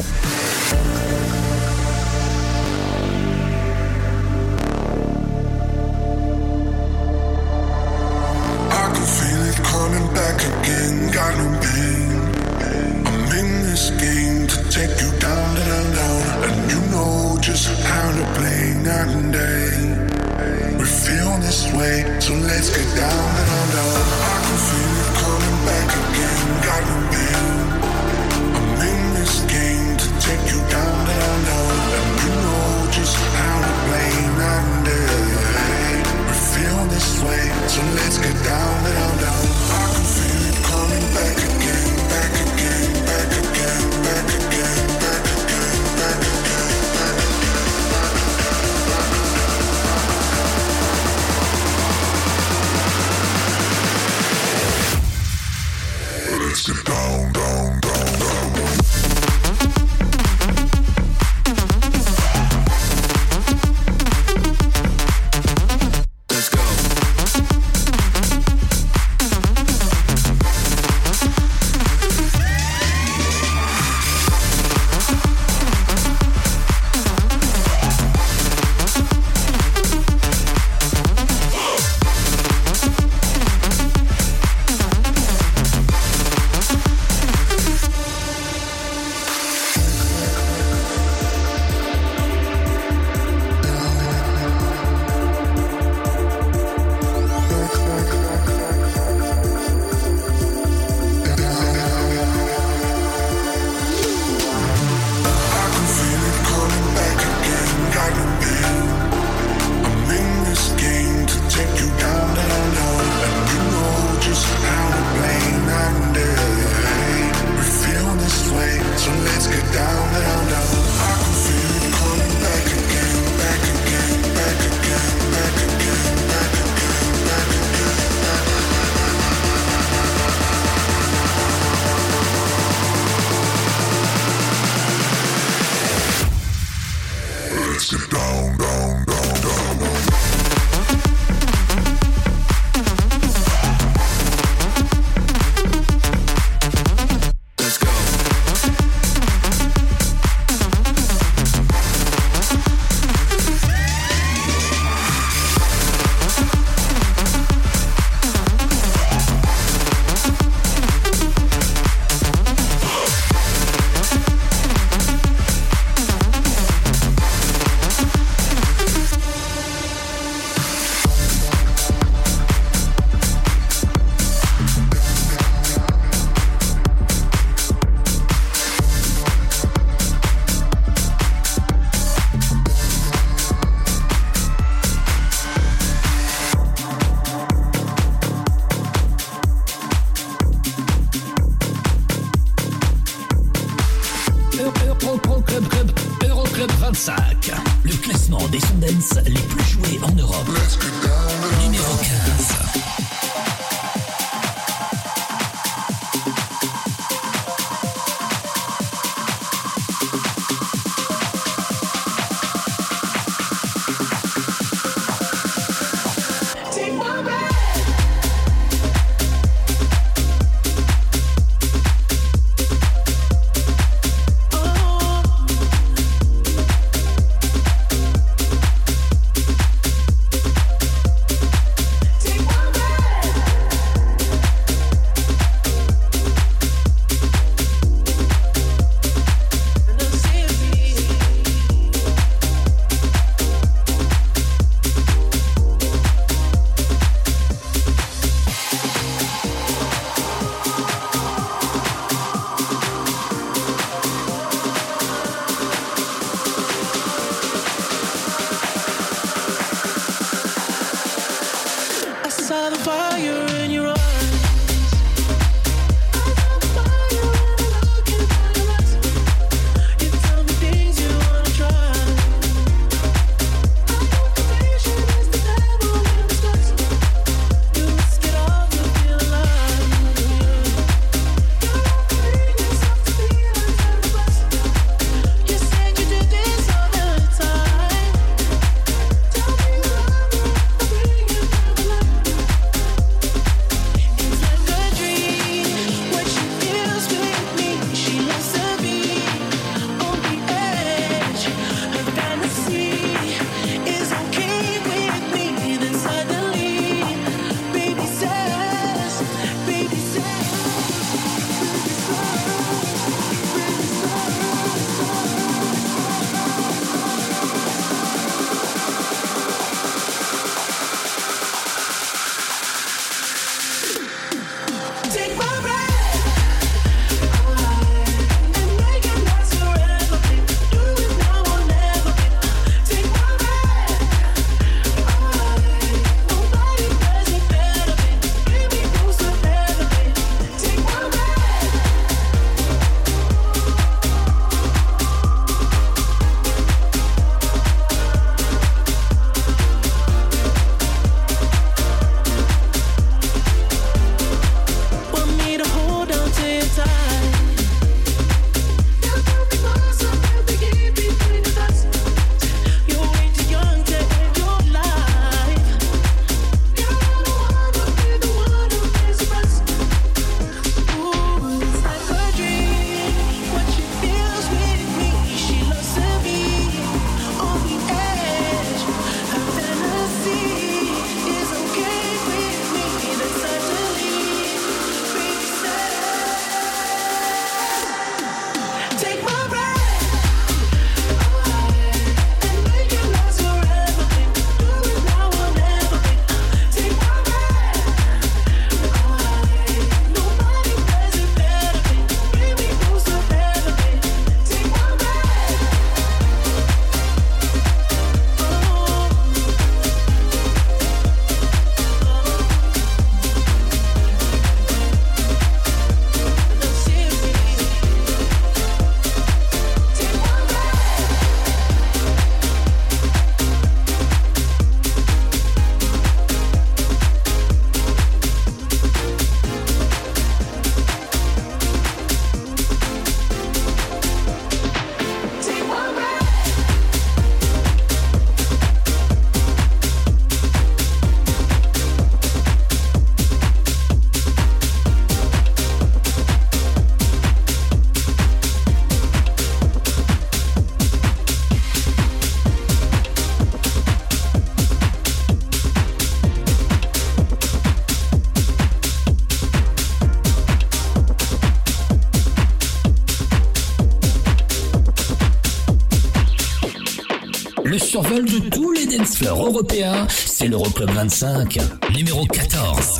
survol 468.04 468.26
de 468.26 468.50
tous 468.50 468.72
les 468.74 468.86
dance 468.86 469.24
européens, 469.24 470.06
c'est 470.10 470.48
l'Euroclub 470.48 470.92
25, 470.92 471.58
numéro 471.96 472.28
14. 472.28 473.00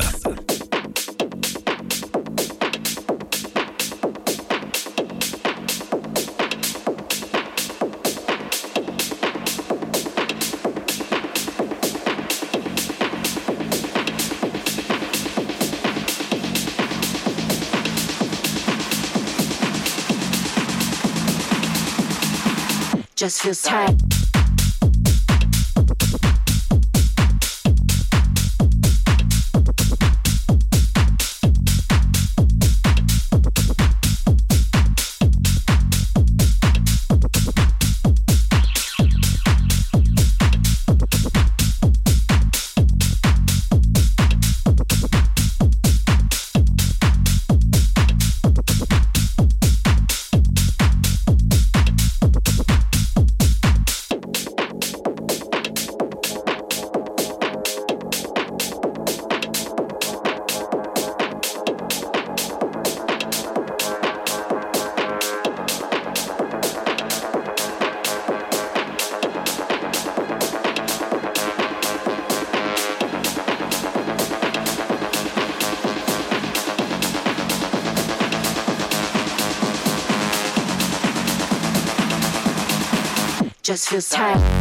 This 83.90 84.12
your 84.12 84.18
time. 84.18 84.57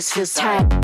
just 0.00 0.14
feels 0.14 0.32
tight. 0.32 0.79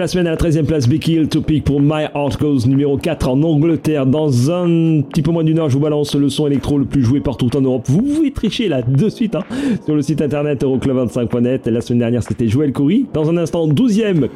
la 0.00 0.08
semaine 0.08 0.28
à 0.28 0.30
la 0.30 0.36
13e 0.36 0.64
place, 0.64 0.88
Becky 0.88 1.12
Hill, 1.12 1.28
Topic 1.28 1.62
pour 1.62 1.78
My 1.78 2.04
Heart 2.14 2.40
Goes 2.40 2.66
numéro 2.66 2.96
4 2.96 3.28
en 3.28 3.42
Angleterre. 3.42 4.06
Dans 4.06 4.50
un 4.50 5.02
petit 5.02 5.20
peu 5.20 5.30
moins 5.30 5.44
d'une 5.44 5.58
heure, 5.58 5.68
je 5.68 5.74
vous 5.74 5.82
balance 5.82 6.14
le 6.14 6.30
son 6.30 6.46
électro 6.46 6.78
le 6.78 6.86
plus 6.86 7.02
joué 7.02 7.20
partout 7.20 7.54
en 7.54 7.60
Europe. 7.60 7.82
Vous 7.84 8.00
pouvez 8.00 8.30
tricher 8.30 8.68
là 8.68 8.80
de 8.80 9.08
suite 9.10 9.34
hein, 9.34 9.42
sur 9.84 9.94
le 9.94 10.00
site 10.00 10.22
internet 10.22 10.64
euroclub25.net. 10.64 11.66
La 11.66 11.82
semaine 11.82 11.98
dernière, 11.98 12.22
c'était 12.22 12.48
Joël 12.48 12.72
Coury. 12.72 13.08
Dans 13.12 13.28
un 13.28 13.36
instant, 13.36 13.68
12e. 13.68 14.28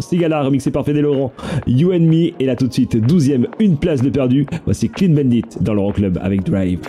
Sigala 0.00 0.42
remixé 0.42 0.72
par 0.72 0.84
Fede 0.84 0.96
Laurent, 0.96 1.32
You 1.68 1.92
and 1.92 2.00
Me 2.00 2.32
et 2.40 2.44
là 2.44 2.56
tout 2.56 2.66
de 2.66 2.72
suite 2.72 2.96
12ème, 2.96 3.46
une 3.60 3.76
place 3.76 4.02
de 4.02 4.10
perdu. 4.10 4.44
Voici 4.64 4.88
Clean 4.88 5.14
Bandit 5.14 5.44
dans 5.60 5.72
l'Euroclub 5.72 6.18
avec 6.20 6.42
Drive. 6.42 6.80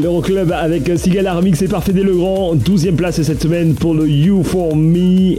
L'Euroclub 0.00 0.52
avec 0.52 0.90
Sigala 0.96 1.34
remix 1.34 1.60
et 1.60 1.66
par 1.66 1.82
Fédé 1.82 2.02
Legrand. 2.02 2.54
12ème 2.54 2.94
place 2.94 3.20
cette 3.20 3.42
semaine 3.42 3.74
pour 3.74 3.94
le 3.94 4.08
You 4.08 4.44
For 4.44 4.76
Me. 4.76 5.36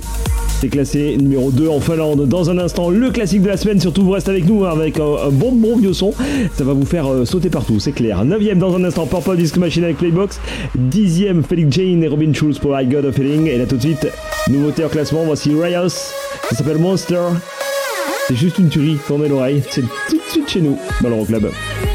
C'est 0.59 0.67
classé 0.67 1.15
numéro 1.17 1.49
2 1.51 1.69
en 1.69 1.79
Finlande. 1.79 2.27
Dans 2.27 2.49
un 2.49 2.57
instant, 2.57 2.89
le 2.89 3.09
classique 3.11 3.41
de 3.41 3.47
la 3.47 3.55
semaine. 3.55 3.79
Surtout, 3.79 4.03
vous 4.03 4.11
restez 4.11 4.31
avec 4.31 4.45
nous 4.45 4.65
hein, 4.65 4.71
avec 4.71 4.99
euh, 4.99 5.27
un 5.27 5.29
bon 5.29 5.53
bon 5.53 5.77
vieux 5.77 5.93
son. 5.93 6.13
Ça 6.55 6.65
va 6.65 6.73
vous 6.73 6.85
faire 6.85 7.07
euh, 7.07 7.23
sauter 7.23 7.49
partout, 7.49 7.79
c'est 7.79 7.93
clair. 7.93 8.25
9ème 8.25 8.57
dans 8.57 8.75
un 8.75 8.83
instant, 8.83 9.05
Purple 9.05 9.37
Disc 9.37 9.55
Machine 9.55 9.85
avec 9.85 9.97
Playbox. 9.97 10.41
10ème, 10.77 11.43
Felix 11.43 11.71
Jane 11.71 12.03
et 12.03 12.07
Robin 12.07 12.33
Schulz 12.33 12.59
pour 12.59 12.77
I 12.77 12.85
Got 12.85 13.07
a 13.07 13.11
Feeling. 13.13 13.47
Et 13.47 13.57
là 13.57 13.65
tout 13.65 13.77
de 13.77 13.81
suite, 13.81 14.07
nouveauté 14.49 14.83
en 14.83 14.89
classement. 14.89 15.23
Voici 15.25 15.51
Rios. 15.53 15.87
Ça 15.87 16.55
s'appelle 16.57 16.79
Monster. 16.79 17.21
C'est 18.27 18.35
juste 18.35 18.59
une 18.59 18.67
tuerie. 18.67 18.97
Tournez 19.07 19.29
l'oreille. 19.29 19.63
C'est 19.69 19.81
tout 19.81 20.17
de 20.17 20.31
suite 20.31 20.49
chez 20.49 20.61
nous 20.61 20.77
dans 21.01 21.09
l'Euroclub. 21.09 21.45
I'm 21.45 21.88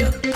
25. 0.00 0.29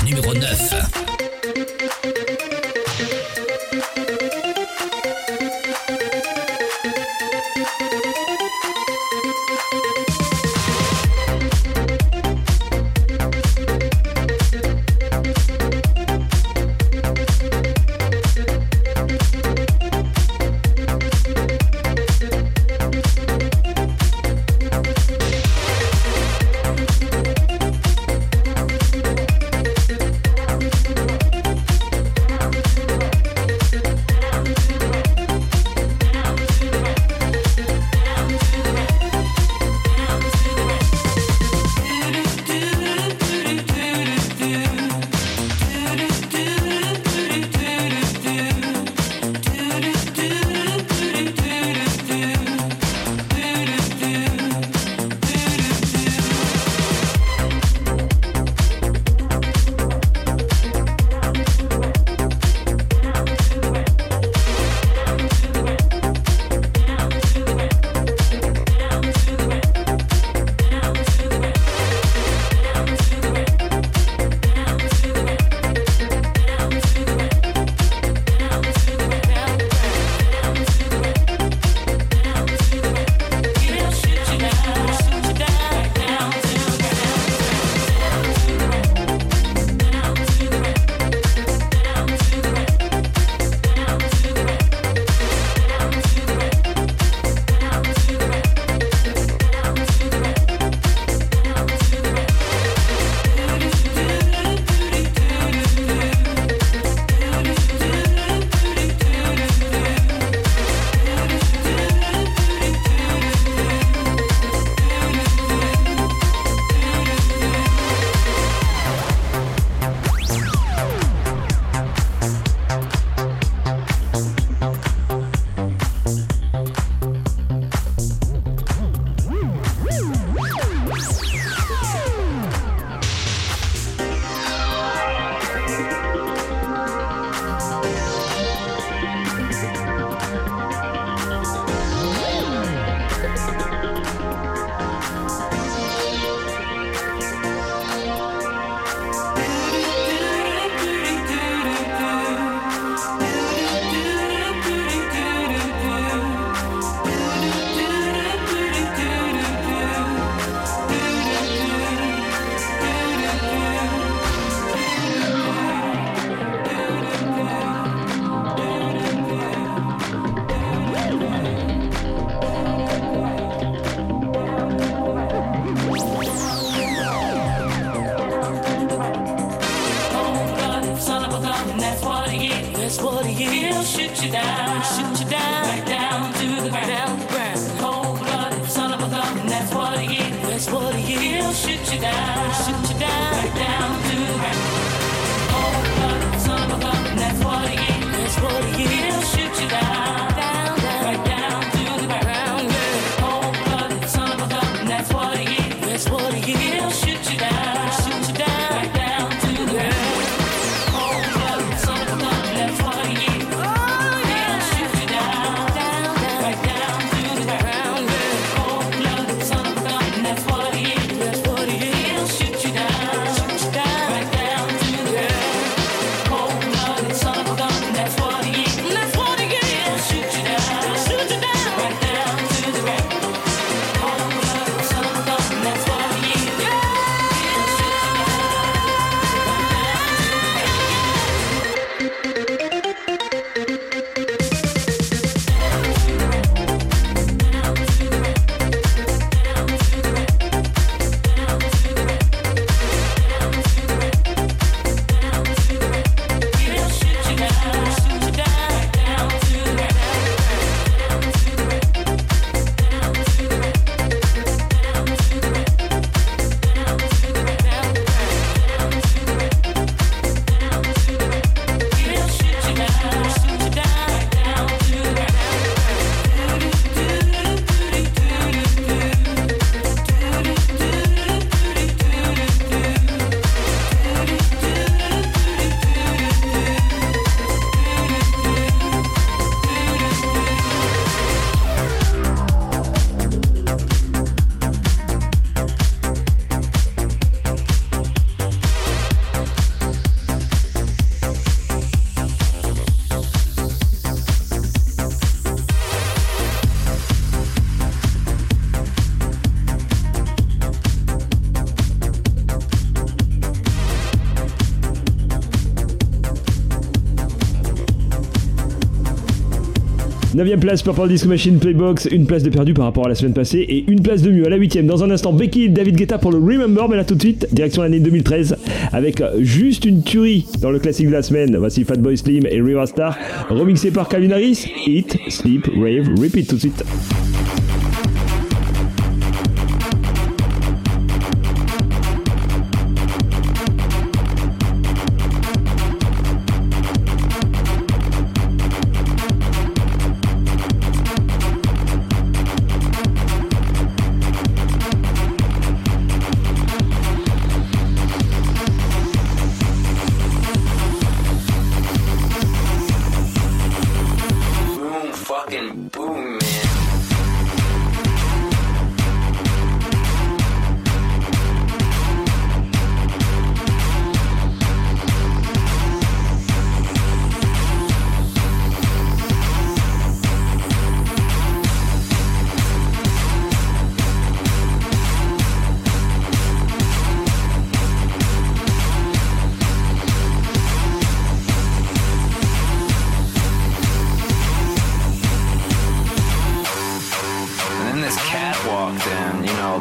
9ème 320.45 320.59
place, 320.59 320.83
Purple 320.83 321.09
Disco 321.09 321.29
Machine 321.29 321.59
Playbox, 321.59 322.07
une 322.13 322.27
place 322.27 322.43
de 322.43 322.51
perdu 322.51 322.75
par 322.75 322.85
rapport 322.85 323.07
à 323.07 323.09
la 323.09 323.15
semaine 323.15 323.33
passée 323.33 323.61
et 323.61 323.91
une 323.91 324.03
place 324.03 324.21
de 324.21 324.31
mieux 324.31 324.45
à 324.45 324.51
la 324.51 324.59
8ème. 324.59 324.85
Dans 324.85 325.03
un 325.03 325.11
instant, 325.11 325.33
Becky 325.33 325.65
et 325.65 325.69
David 325.69 325.97
Guetta 325.97 326.19
pour 326.19 326.33
le 326.33 326.39
Remember, 326.39 326.87
mais 326.89 326.97
là 326.97 327.05
tout 327.05 327.15
de 327.15 327.23
suite, 327.23 327.49
direction 327.53 327.81
l'année 327.81 328.01
2013 328.01 328.57
avec 328.93 329.23
euh, 329.23 329.39
juste 329.41 329.87
une 329.87 330.03
tuerie 330.03 330.47
dans 330.61 330.71
le 330.71 330.79
classique 330.79 331.07
de 331.07 331.13
la 331.13 331.23
semaine. 331.23 331.57
Voici 331.57 331.85
Fatboy 331.85 332.19
Slim 332.19 332.45
et 332.47 332.61
Riva 332.61 332.85
Star, 332.87 333.17
remixé 333.49 333.91
par 333.91 334.09
Calvin 334.09 334.33
Harris, 334.33 334.67
Hit, 334.87 335.17
Sleep, 335.29 335.67
Rave, 335.77 336.11
Repeat 336.21 336.47
tout 336.47 336.57
de 336.57 336.61
suite. 336.61 336.85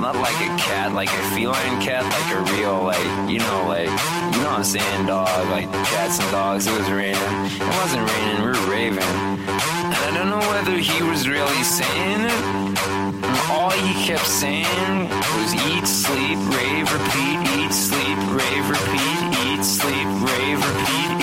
not 0.04 0.16
like 0.18 0.36
a 0.36 0.52
cat, 0.60 0.92
like 0.92 1.08
a 1.08 1.24
feline 1.32 1.80
cat, 1.80 2.04
like 2.04 2.30
a 2.36 2.42
real, 2.52 2.84
like, 2.84 3.30
you 3.32 3.40
know, 3.40 3.64
like, 3.70 3.88
you 3.88 4.40
know 4.44 4.52
what 4.52 4.60
I'm 4.60 4.64
saying, 4.66 5.06
dog, 5.06 5.48
like 5.48 5.72
cats 5.72 6.20
and 6.20 6.30
dogs. 6.30 6.68
It 6.68 6.78
was 6.78 6.92
raining. 6.92 7.16
It 7.16 7.74
wasn't 7.80 8.04
raining, 8.12 8.44
we 8.44 8.52
were 8.52 8.68
raving. 8.68 9.00
And 9.00 10.02
I 10.04 10.12
don't 10.14 10.30
know 10.30 10.44
whether 10.52 10.76
he 10.76 11.02
was 11.04 11.30
really 11.30 11.64
saying 11.64 12.20
it. 12.20 12.44
All 13.48 13.72
he 13.72 13.94
kept 14.04 14.28
saying 14.28 15.08
was 15.40 15.56
eat, 15.72 15.88
sleep, 15.88 16.40
rave, 16.52 16.92
repeat, 16.92 17.40
eat, 17.64 17.72
sleep, 17.72 18.20
rave, 18.28 18.66
repeat, 18.68 19.24
eat, 19.48 19.64
sleep, 19.64 20.08
rave, 20.20 20.60
repeat, 20.60 21.23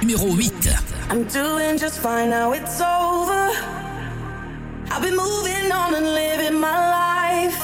Numéro 0.00 0.40
8. 0.40 0.50
I'm 1.10 1.24
doing 1.24 1.76
just 1.76 1.98
fine 1.98 2.30
now 2.30 2.52
it's 2.52 2.80
over. 2.80 3.50
I've 4.90 5.02
been 5.02 5.14
moving 5.14 5.70
on 5.70 5.94
and 5.94 6.06
living 6.06 6.58
my 6.58 6.78
life. 7.00 7.60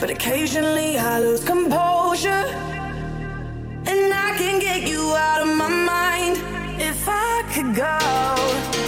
But 0.00 0.08
occasionally 0.08 0.98
I 0.98 1.20
lose 1.20 1.44
composure. 1.44 2.46
And 3.84 4.14
I 4.14 4.34
can 4.38 4.60
get 4.60 4.88
you 4.88 5.14
out 5.14 5.42
of 5.42 5.54
my 5.54 5.68
mind 5.68 6.38
if 6.80 7.06
I 7.06 7.42
could 7.52 7.74
go. 7.74 8.79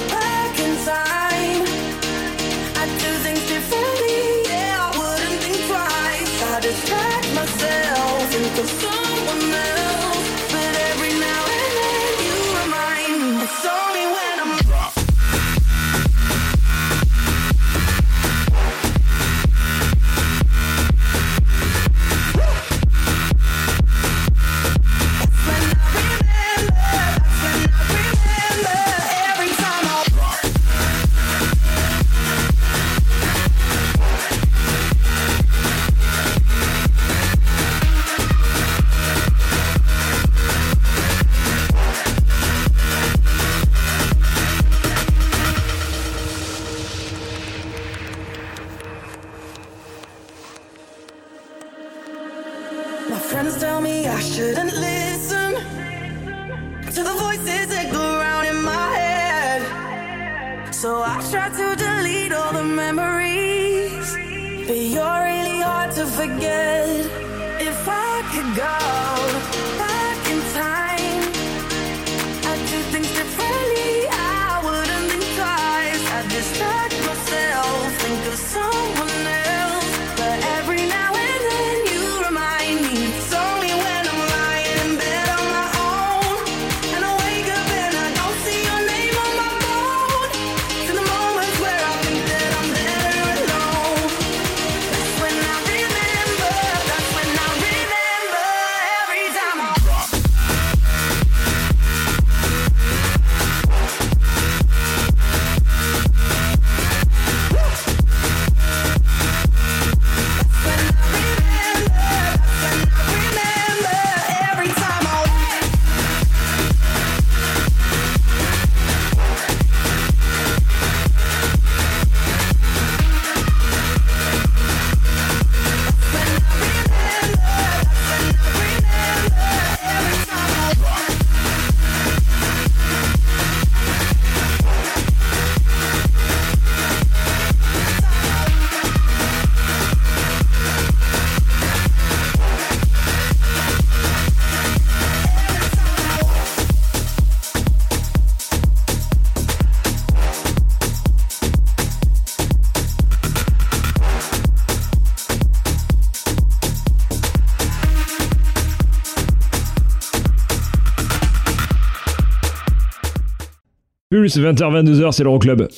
Pulse 164.13 164.37
20h 164.37 164.85
22h, 164.85 165.13
c'est 165.13 165.25
l'Euroclub. 165.25 165.69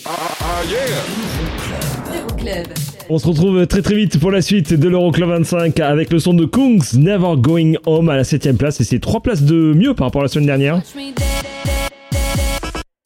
Euroclub. 2.13 2.67
On 3.09 3.17
se 3.17 3.29
retrouve 3.29 3.65
très 3.69 3.81
très 3.81 3.95
vite 3.95 4.19
pour 4.19 4.33
la 4.33 4.43
suite 4.43 4.75
de 4.75 4.89
l'Euroclub 4.89 5.29
25 5.29 5.79
avec 5.79 6.13
le 6.13 6.19
son 6.19 6.35
de 6.35 6.45
Kungs 6.45 6.81
Never 6.99 7.37
Going 7.37 7.75
Home 7.87 8.09
à 8.09 8.17
la 8.17 8.25
7ème 8.25 8.57
place 8.57 8.81
et 8.81 8.85
c'est 8.85 8.99
3 8.99 9.21
places 9.21 9.43
de 9.43 9.55
mieux 9.73 9.95
par 9.95 10.09
rapport 10.09 10.23
à 10.23 10.25
la 10.25 10.29
semaine 10.29 10.47
dernière. 10.47 10.83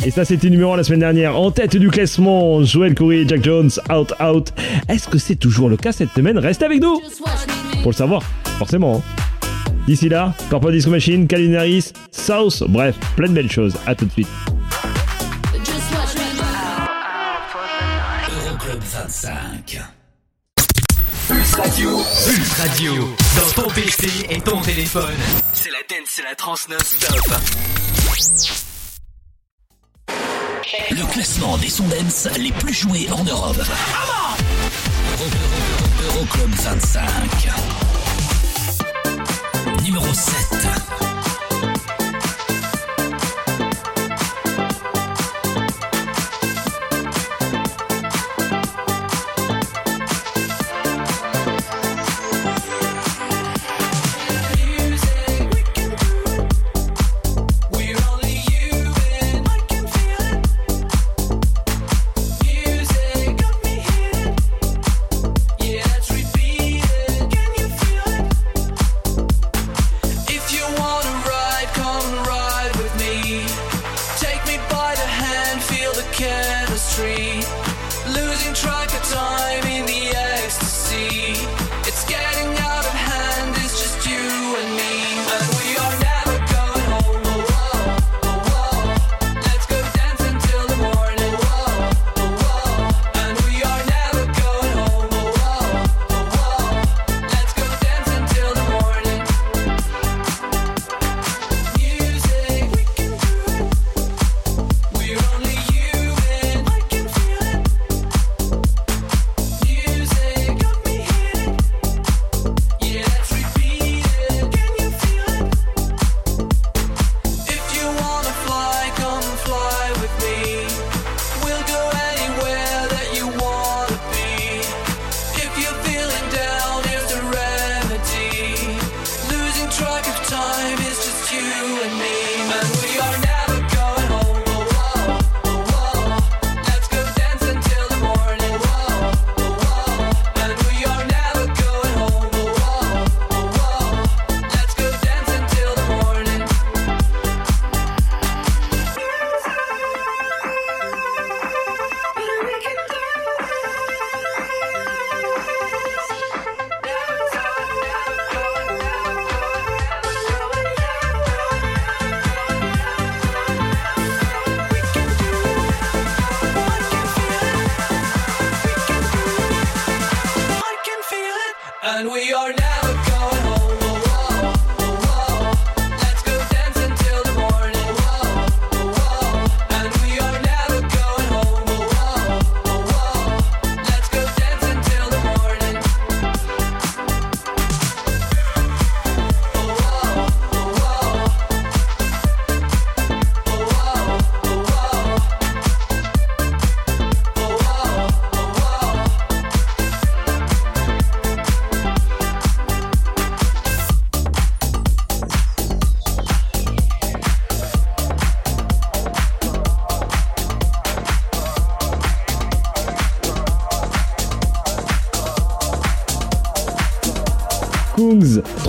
Et 0.02 0.10
ça 0.10 0.24
c'était 0.24 0.48
numéro 0.48 0.72
1 0.72 0.78
la 0.78 0.84
semaine 0.84 1.00
dernière. 1.00 1.38
En 1.38 1.50
tête 1.50 1.76
du 1.76 1.90
classement, 1.90 2.64
Joel 2.64 2.94
Corey 2.94 3.18
et 3.18 3.28
Jack 3.28 3.44
Jones, 3.44 3.68
Out 3.94 4.14
Out. 4.22 4.54
Est-ce 4.88 5.08
que 5.08 5.18
c'est 5.18 5.36
toujours 5.36 5.68
le 5.68 5.76
cas 5.76 5.92
cette 5.92 6.12
semaine? 6.12 6.38
Reste 6.38 6.62
avec 6.62 6.80
nous 6.80 7.02
Pour 7.82 7.90
le 7.90 7.96
savoir, 7.96 8.22
forcément. 8.58 9.02
hein. 9.06 9.22
D'ici 9.86 10.08
là, 10.08 10.32
Purple 10.48 10.72
Disco 10.72 10.90
Machine, 10.90 11.26
Calvin 11.26 11.52
Harris, 11.54 11.92
South, 12.12 12.62
bref, 12.66 12.96
plein 13.14 13.28
de 13.28 13.34
belles 13.34 13.50
choses. 13.50 13.74
À 13.86 13.94
tout 13.94 14.06
de 14.06 14.10
suite. 14.12 14.28
Euroclub 19.22 19.58
25. 19.66 19.80
Pulse 21.28 21.54
Radio. 21.54 22.04
Pulse 22.26 22.52
Radio. 22.60 23.16
Dans 23.36 23.62
ton 23.62 23.68
PC 23.70 24.08
et 24.30 24.40
ton 24.40 24.60
téléphone. 24.60 25.14
C'est 25.52 25.70
la 25.70 25.78
dance, 25.88 26.08
c'est 26.08 26.22
la 26.22 26.34
trans 26.34 26.54
non-stop. 26.70 27.32
Le 30.90 31.12
classement 31.12 31.58
des 31.58 31.68
sons 31.68 31.88
dance 31.88 32.28
les 32.38 32.52
plus 32.52 32.74
joués 32.74 33.08
en 33.10 33.24
Europe. 33.24 33.56
Euro- 35.18 35.24
Euro- 35.24 36.18
Euroclub 36.18 36.54
25. 36.54 37.02
Numéro 39.82 40.14
7. 40.14 40.34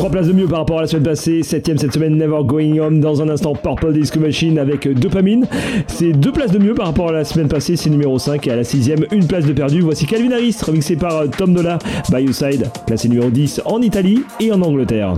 3 0.09 0.21
places 0.21 0.27
de 0.27 0.33
mieux 0.33 0.47
par 0.47 0.59
rapport 0.59 0.79
à 0.79 0.81
la 0.81 0.87
semaine 0.87 1.03
passée, 1.03 1.41
7ème 1.41 1.77
cette 1.77 1.93
semaine 1.93 2.17
Never 2.17 2.39
Going 2.43 2.79
Home, 2.79 2.99
dans 2.99 3.21
un 3.21 3.29
instant 3.29 3.53
Purple 3.53 3.93
Disco 3.93 4.19
Machine 4.19 4.57
avec 4.57 4.87
Dopamine, 4.91 5.45
c'est 5.85 6.13
2 6.13 6.31
places 6.31 6.49
de 6.49 6.57
mieux 6.57 6.73
par 6.73 6.87
rapport 6.87 7.09
à 7.09 7.11
la 7.11 7.23
semaine 7.23 7.47
passée, 7.47 7.75
c'est 7.75 7.91
numéro 7.91 8.17
5 8.17 8.47
et 8.47 8.51
à 8.51 8.55
la 8.55 8.63
6ème 8.63 9.05
une 9.11 9.27
place 9.27 9.45
de 9.45 9.53
perdu, 9.53 9.81
voici 9.81 10.07
Calvin 10.07 10.31
Harris 10.31 10.57
remixé 10.65 10.95
par 10.95 11.15
euh, 11.15 11.27
Tom 11.27 11.53
Dola, 11.53 11.77
By 12.11 12.23
Your 12.23 12.33
Side, 12.33 12.71
classé 12.87 13.07
numéro 13.07 13.29
10 13.29 13.61
en 13.65 13.83
Italie 13.83 14.23
et 14.39 14.51
en 14.51 14.63
Angleterre. 14.63 15.13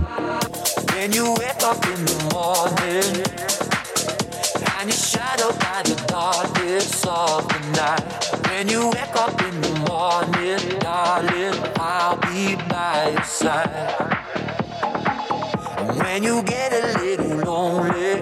When 0.94 1.14
you 1.14 1.24
wake 1.24 1.62
up 1.62 1.82
in 1.86 2.04
the 2.04 2.34
morning 2.34 3.32
by 5.58 5.82
the 5.84 6.04
darkness 6.06 7.04
of 7.06 7.48
the 7.48 7.60
night. 7.76 8.50
When 8.50 8.68
you 8.68 8.88
wake 8.88 9.16
up 9.16 9.40
in 9.40 9.60
the 9.60 9.74
morning, 9.88 10.78
darling, 10.80 11.54
I'll 11.76 12.16
be 12.16 12.56
by 12.68 13.10
your 13.12 13.24
side. 13.24 14.21
When 16.12 16.24
you 16.24 16.42
get 16.42 16.74
a 16.74 16.98
little 16.98 17.38
lonely 17.38 18.20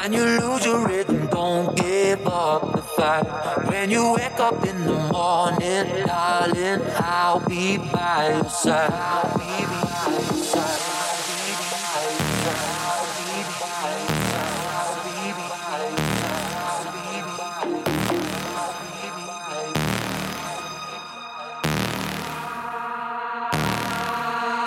and 0.00 0.14
you 0.14 0.24
lose 0.24 0.64
your 0.64 0.88
rhythm, 0.88 1.26
don't 1.26 1.76
give 1.76 2.26
up 2.26 2.72
the 2.72 2.80
fight. 2.80 3.24
When 3.68 3.90
you 3.90 4.14
wake 4.14 4.40
up 4.40 4.66
in 4.66 4.86
the 4.86 4.98
morning, 5.12 6.06
darling, 6.06 6.80
I'll 6.96 7.40
be 7.46 7.76
by 7.76 8.36
your 8.36 8.48
side. 8.48 8.90
I'll 8.90 9.36
be 9.36 9.66
by 9.66 10.12
your 10.12 10.44
side. 10.44 10.80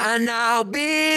And 0.09 0.29
I'll 0.29 0.63
be 0.63 1.16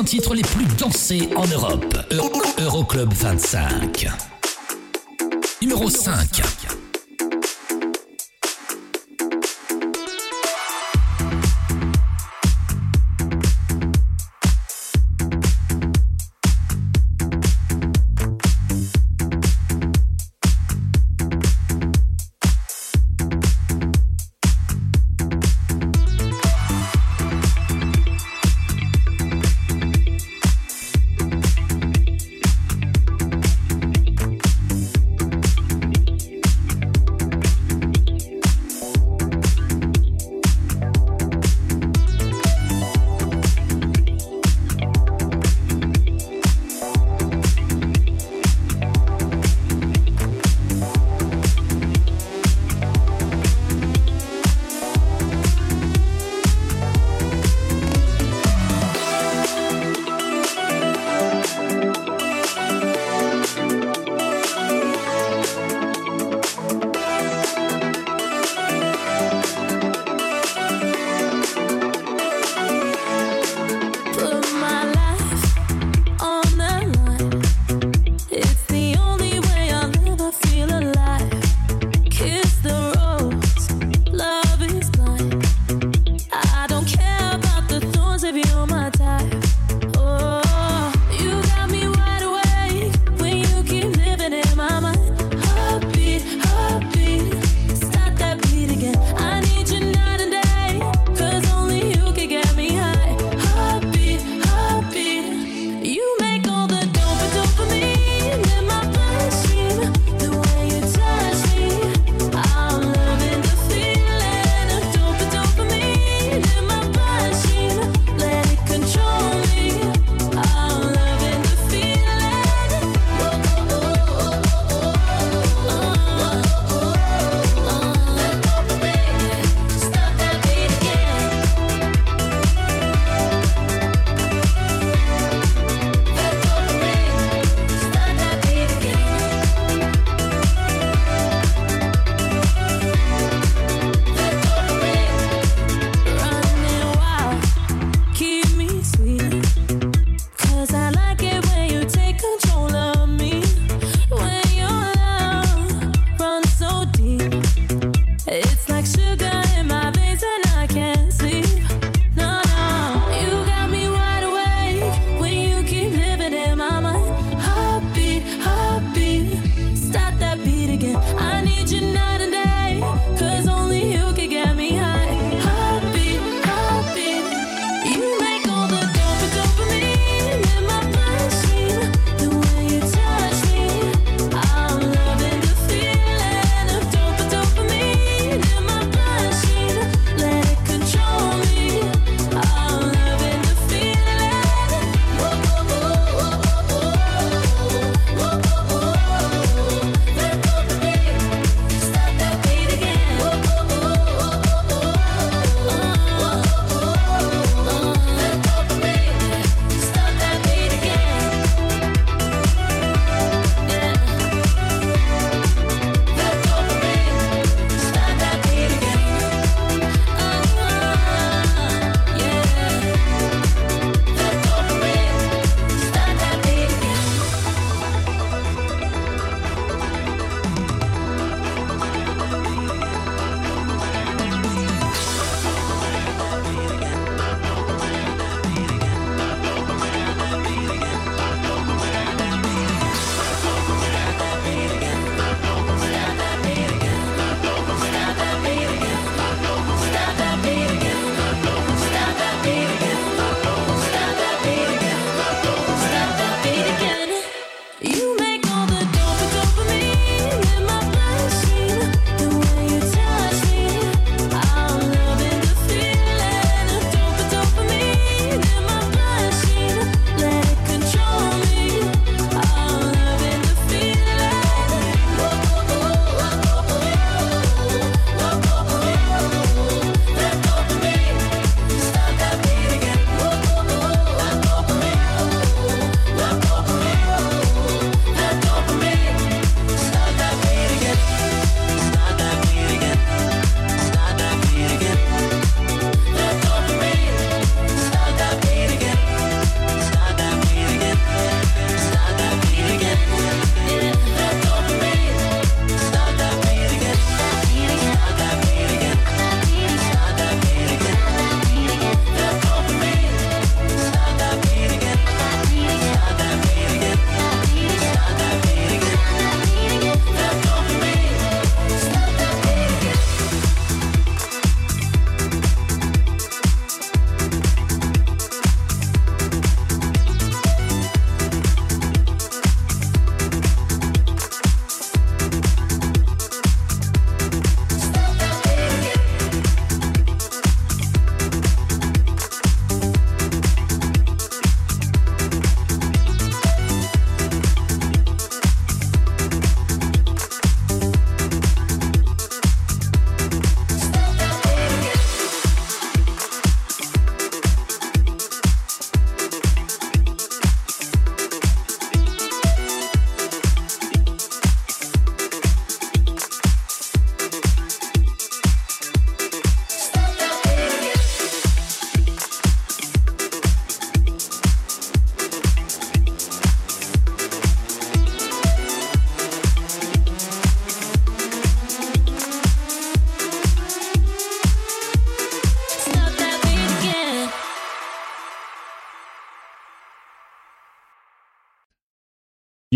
100 0.00 0.04
titres 0.04 0.34
les 0.34 0.42
plus 0.42 0.64
dansés 0.78 1.28
en 1.36 1.46
Europe. 1.46 1.94
Euroclub 2.58 3.12
25. 3.12 4.08
Numéro 5.60 5.90
5. 5.90 6.59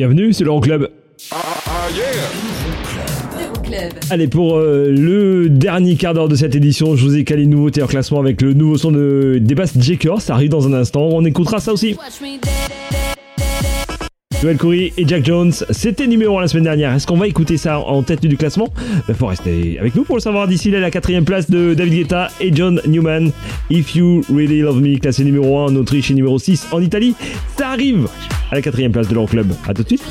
bienvenue 0.07 0.35
sur 0.35 0.45
l'Euroclub. 0.45 0.91
Ah, 1.31 1.37
ah, 1.67 1.87
yeah. 1.97 2.05
Allez, 4.11 4.29
pour 4.29 4.59
euh, 4.59 4.91
le 4.91 5.49
dernier 5.49 5.97
quart 5.97 6.13
d'heure 6.13 6.29
de 6.29 6.35
cette 6.35 6.55
édition, 6.55 6.95
je 6.95 7.03
vous 7.03 7.17
ai 7.17 7.25
calé 7.25 7.45
une 7.45 7.51
nouveauté 7.51 7.83
en 7.83 7.87
classement 7.87 8.21
avec 8.21 8.43
le 8.43 8.53
nouveau 8.53 8.77
son 8.77 8.93
de 8.93 9.39
Debass 9.41 9.73
Jacker. 9.79 10.21
Ça 10.21 10.35
arrive 10.35 10.51
dans 10.51 10.69
un 10.69 10.75
instant, 10.75 11.09
on 11.11 11.25
écoutera 11.25 11.59
ça 11.59 11.73
aussi. 11.73 11.97
Joel 14.43 14.59
Curry 14.59 14.93
et 14.99 15.09
Jack 15.09 15.25
Jones, 15.25 15.53
c'était 15.71 16.07
numéro 16.07 16.37
1 16.37 16.43
la 16.43 16.49
semaine 16.49 16.65
dernière. 16.65 16.93
Est-ce 16.93 17.07
qu'on 17.07 17.17
va 17.17 17.27
écouter 17.27 17.57
ça 17.57 17.79
en 17.79 18.03
tête 18.03 18.21
du 18.27 18.37
classement? 18.37 18.69
Il 19.09 19.15
faut 19.15 19.29
rester 19.29 19.79
avec 19.81 19.95
nous 19.95 20.05
pour 20.05 20.17
le 20.17 20.21
savoir. 20.21 20.47
D'ici 20.49 20.71
là, 20.71 20.81
la 20.81 20.91
quatrième 20.91 21.25
place 21.25 21.49
de 21.49 21.73
David 21.73 21.95
Guetta 21.95 22.29
et 22.43 22.55
John 22.55 22.79
Newman. 22.87 23.31
If 23.71 23.97
You 23.97 24.21
Really 24.29 24.61
Love 24.61 24.83
Me, 24.83 24.99
classé 24.99 25.25
numéro 25.25 25.61
1 25.61 25.65
en 25.73 25.77
Autriche 25.77 26.11
et 26.11 26.15
numéro 26.15 26.39
6 26.39 26.67
en 26.73 26.83
Italie. 26.83 27.15
Ça 27.57 27.71
arrive 27.71 28.07
à 28.55 28.59
la 28.59 28.63
quatrième 28.63 28.93
place 28.93 29.09
de 29.09 29.15
l'Euroclub. 29.15 29.53
À 29.67 29.75
tout 29.75 29.83
de 29.83 29.89
suite. 29.89 30.03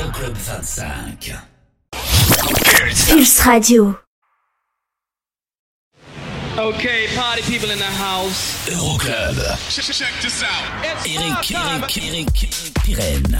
Euroclub 0.00 0.34
25. 0.34 1.34
Pulse 3.10 3.40
Radio. 3.40 3.94
Okay, 6.58 7.08
party 7.14 7.42
people 7.42 7.70
in 7.70 7.76
the 7.76 7.84
house. 8.00 8.66
Euroclub. 8.70 9.36
Check 9.68 10.12
this 10.22 10.42
out. 10.42 10.48
Eric, 10.82 11.50
Eric, 11.52 11.98
Eric, 11.98 12.44
Eric 12.48 12.72
Pirenne. 12.82 13.38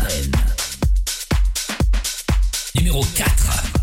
Numéro 2.75 3.03
4. 3.17 3.76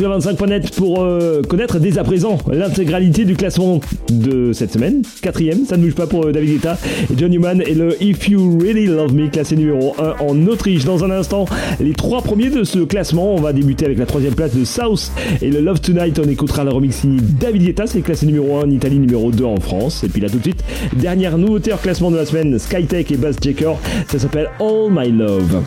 Euroclub25.net 0.00 0.74
pour 0.76 1.02
euh, 1.02 1.42
connaître 1.42 1.78
dès 1.78 1.98
à 1.98 2.04
présent 2.04 2.38
l'intégralité 2.50 3.24
du 3.24 3.36
classement 3.36 3.80
de 4.10 4.52
cette 4.52 4.72
semaine. 4.72 5.02
Quatrième, 5.20 5.66
ça 5.66 5.76
ne 5.76 5.82
bouge 5.82 5.94
pas 5.94 6.06
pour 6.06 6.26
euh, 6.26 6.32
David 6.32 6.54
Guetta 6.54 6.78
et 7.10 7.14
John 7.16 7.30
Newman 7.30 7.62
et 7.66 7.74
le 7.74 8.02
If 8.02 8.28
You 8.28 8.58
Really 8.60 8.86
Love 8.86 9.14
Me, 9.14 9.28
classé 9.28 9.56
numéro 9.56 9.94
1 9.98 10.24
en 10.24 10.46
Autriche. 10.46 10.84
Dans 10.84 11.04
un 11.04 11.10
instant, 11.10 11.44
les 11.80 11.92
trois 11.92 12.22
premiers 12.22 12.50
de 12.50 12.64
ce 12.64 12.78
classement. 12.78 13.34
On 13.34 13.40
va 13.40 13.52
débuter 13.52 13.84
avec 13.84 13.98
la 13.98 14.06
troisième 14.06 14.34
place 14.34 14.54
de 14.54 14.64
South 14.64 15.12
et 15.42 15.50
le 15.50 15.60
Love 15.60 15.80
Tonight. 15.80 16.18
On 16.18 16.28
écoutera 16.28 16.64
le 16.64 16.70
remix 16.70 17.02
David 17.04 17.64
Guetta, 17.64 17.86
c'est 17.86 18.00
classé 18.00 18.26
numéro 18.26 18.56
1 18.58 18.62
en 18.62 18.70
Italie, 18.70 18.98
numéro 18.98 19.30
2 19.30 19.44
en 19.44 19.60
France. 19.60 20.02
Et 20.04 20.08
puis 20.08 20.20
là 20.20 20.28
tout 20.28 20.38
de 20.38 20.42
suite, 20.42 20.64
dernière 20.96 21.36
nouveauté 21.36 21.72
en 21.72 21.76
classement 21.76 22.10
de 22.10 22.16
la 22.16 22.24
semaine, 22.24 22.58
Skytech 22.58 23.10
et 23.10 23.16
Bass 23.16 23.36
Jacker. 23.40 23.74
Ça 24.08 24.18
s'appelle 24.18 24.48
All 24.60 24.90
My 24.90 25.10
Love. 25.10 25.62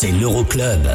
C'est 0.00 0.12
l'Euroclub. 0.12 0.86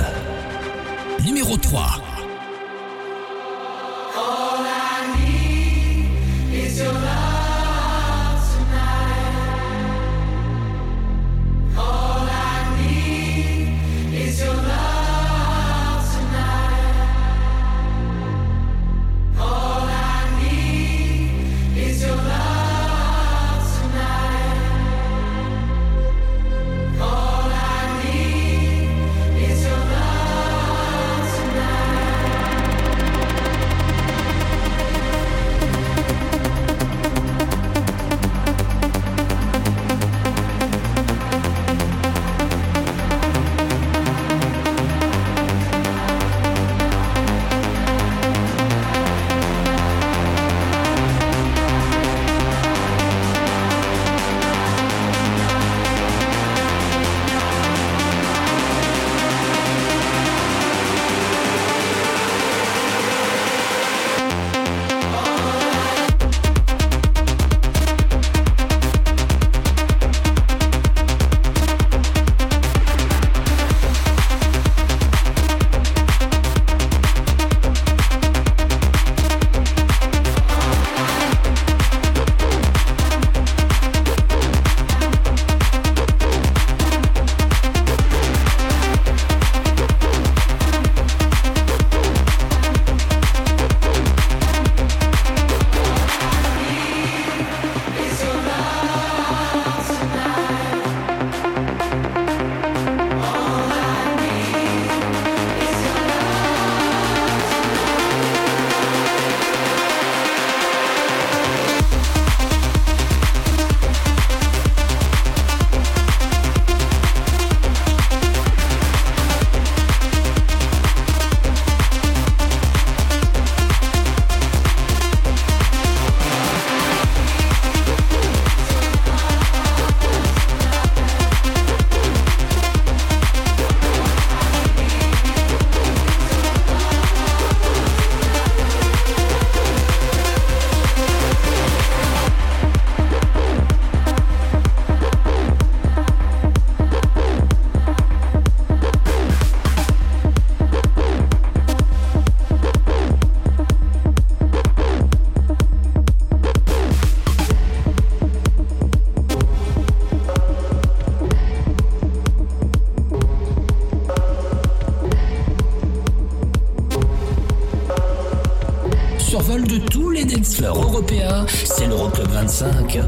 C'est 171.48 171.88
l'Euroclub 171.88 172.28
25, 172.28 173.00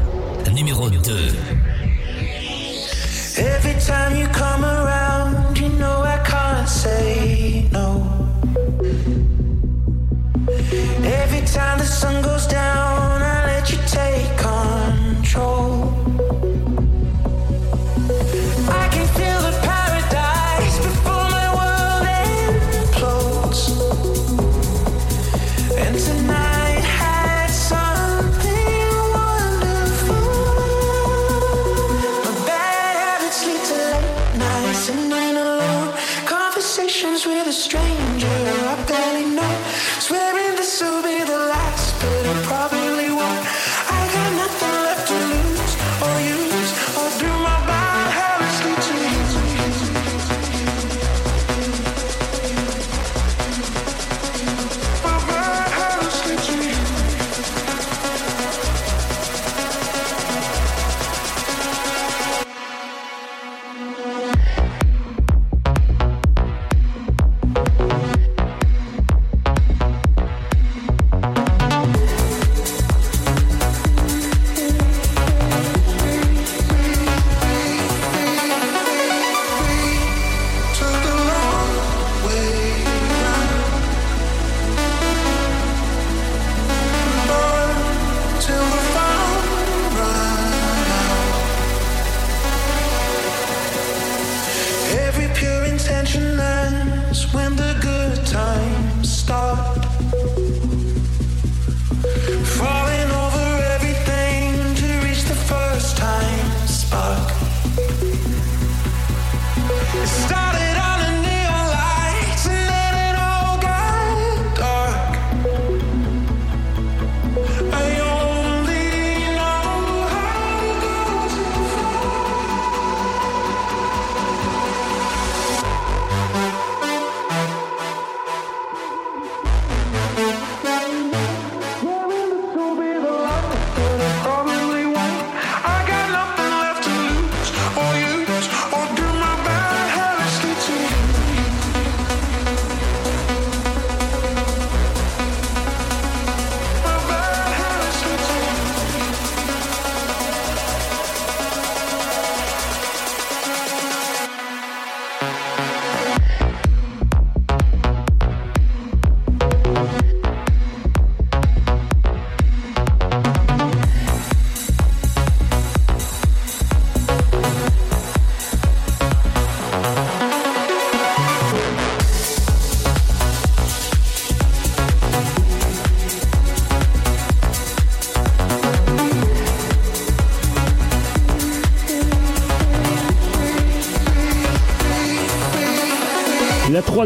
numéro 0.52 0.90
2. 0.90 0.98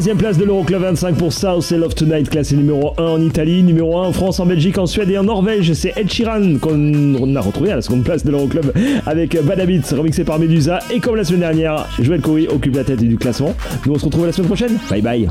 Troisième 0.00 0.16
place 0.16 0.38
de 0.38 0.46
l'Euroclub 0.46 0.80
25 0.80 1.18
pour 1.18 1.30
South 1.30 1.70
et 1.72 1.76
Love 1.76 1.94
Tonight, 1.94 2.30
classé 2.30 2.56
numéro 2.56 2.94
1 2.96 3.02
en 3.02 3.20
Italie, 3.20 3.62
numéro 3.62 3.98
1 3.98 4.06
en 4.06 4.12
France, 4.14 4.40
en 4.40 4.46
Belgique, 4.46 4.78
en 4.78 4.86
Suède 4.86 5.10
et 5.10 5.18
en 5.18 5.24
Norvège. 5.24 5.74
C'est 5.74 5.92
Ed 5.94 6.10
Sheeran 6.10 6.56
qu'on 6.58 7.36
a 7.36 7.40
retrouvé 7.42 7.72
à 7.72 7.76
la 7.76 7.82
seconde 7.82 8.02
place 8.02 8.24
de 8.24 8.30
l'Euroclub 8.30 8.72
avec 9.04 9.38
Bad 9.44 9.60
Habits, 9.60 9.82
remixé 9.94 10.24
par 10.24 10.38
Medusa. 10.38 10.78
Et 10.90 11.00
comme 11.00 11.16
la 11.16 11.24
semaine 11.24 11.40
dernière, 11.40 11.86
Joël 12.00 12.22
Cory 12.22 12.48
occupe 12.48 12.76
la 12.76 12.84
tête 12.84 13.00
du 13.00 13.18
classement. 13.18 13.54
Nous 13.84 13.92
on 13.92 13.98
se 13.98 14.06
retrouve 14.06 14.24
la 14.24 14.32
semaine 14.32 14.48
prochaine. 14.48 14.78
Bye 14.88 15.02
bye. 15.02 15.28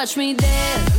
watch 0.00 0.16
me 0.16 0.32
dance. 0.32 0.89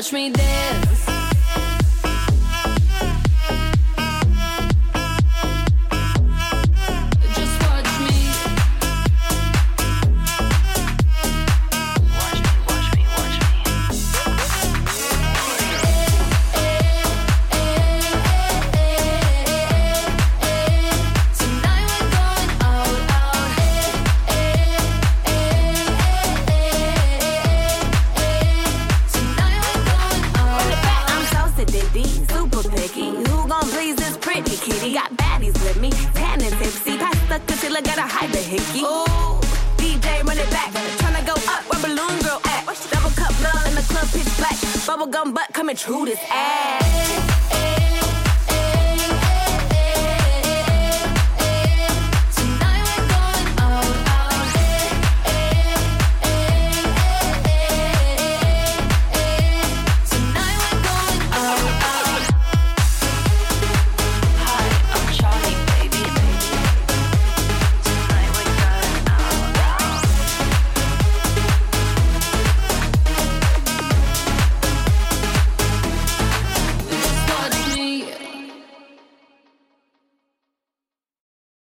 touch 0.00 0.14
me 0.14 0.39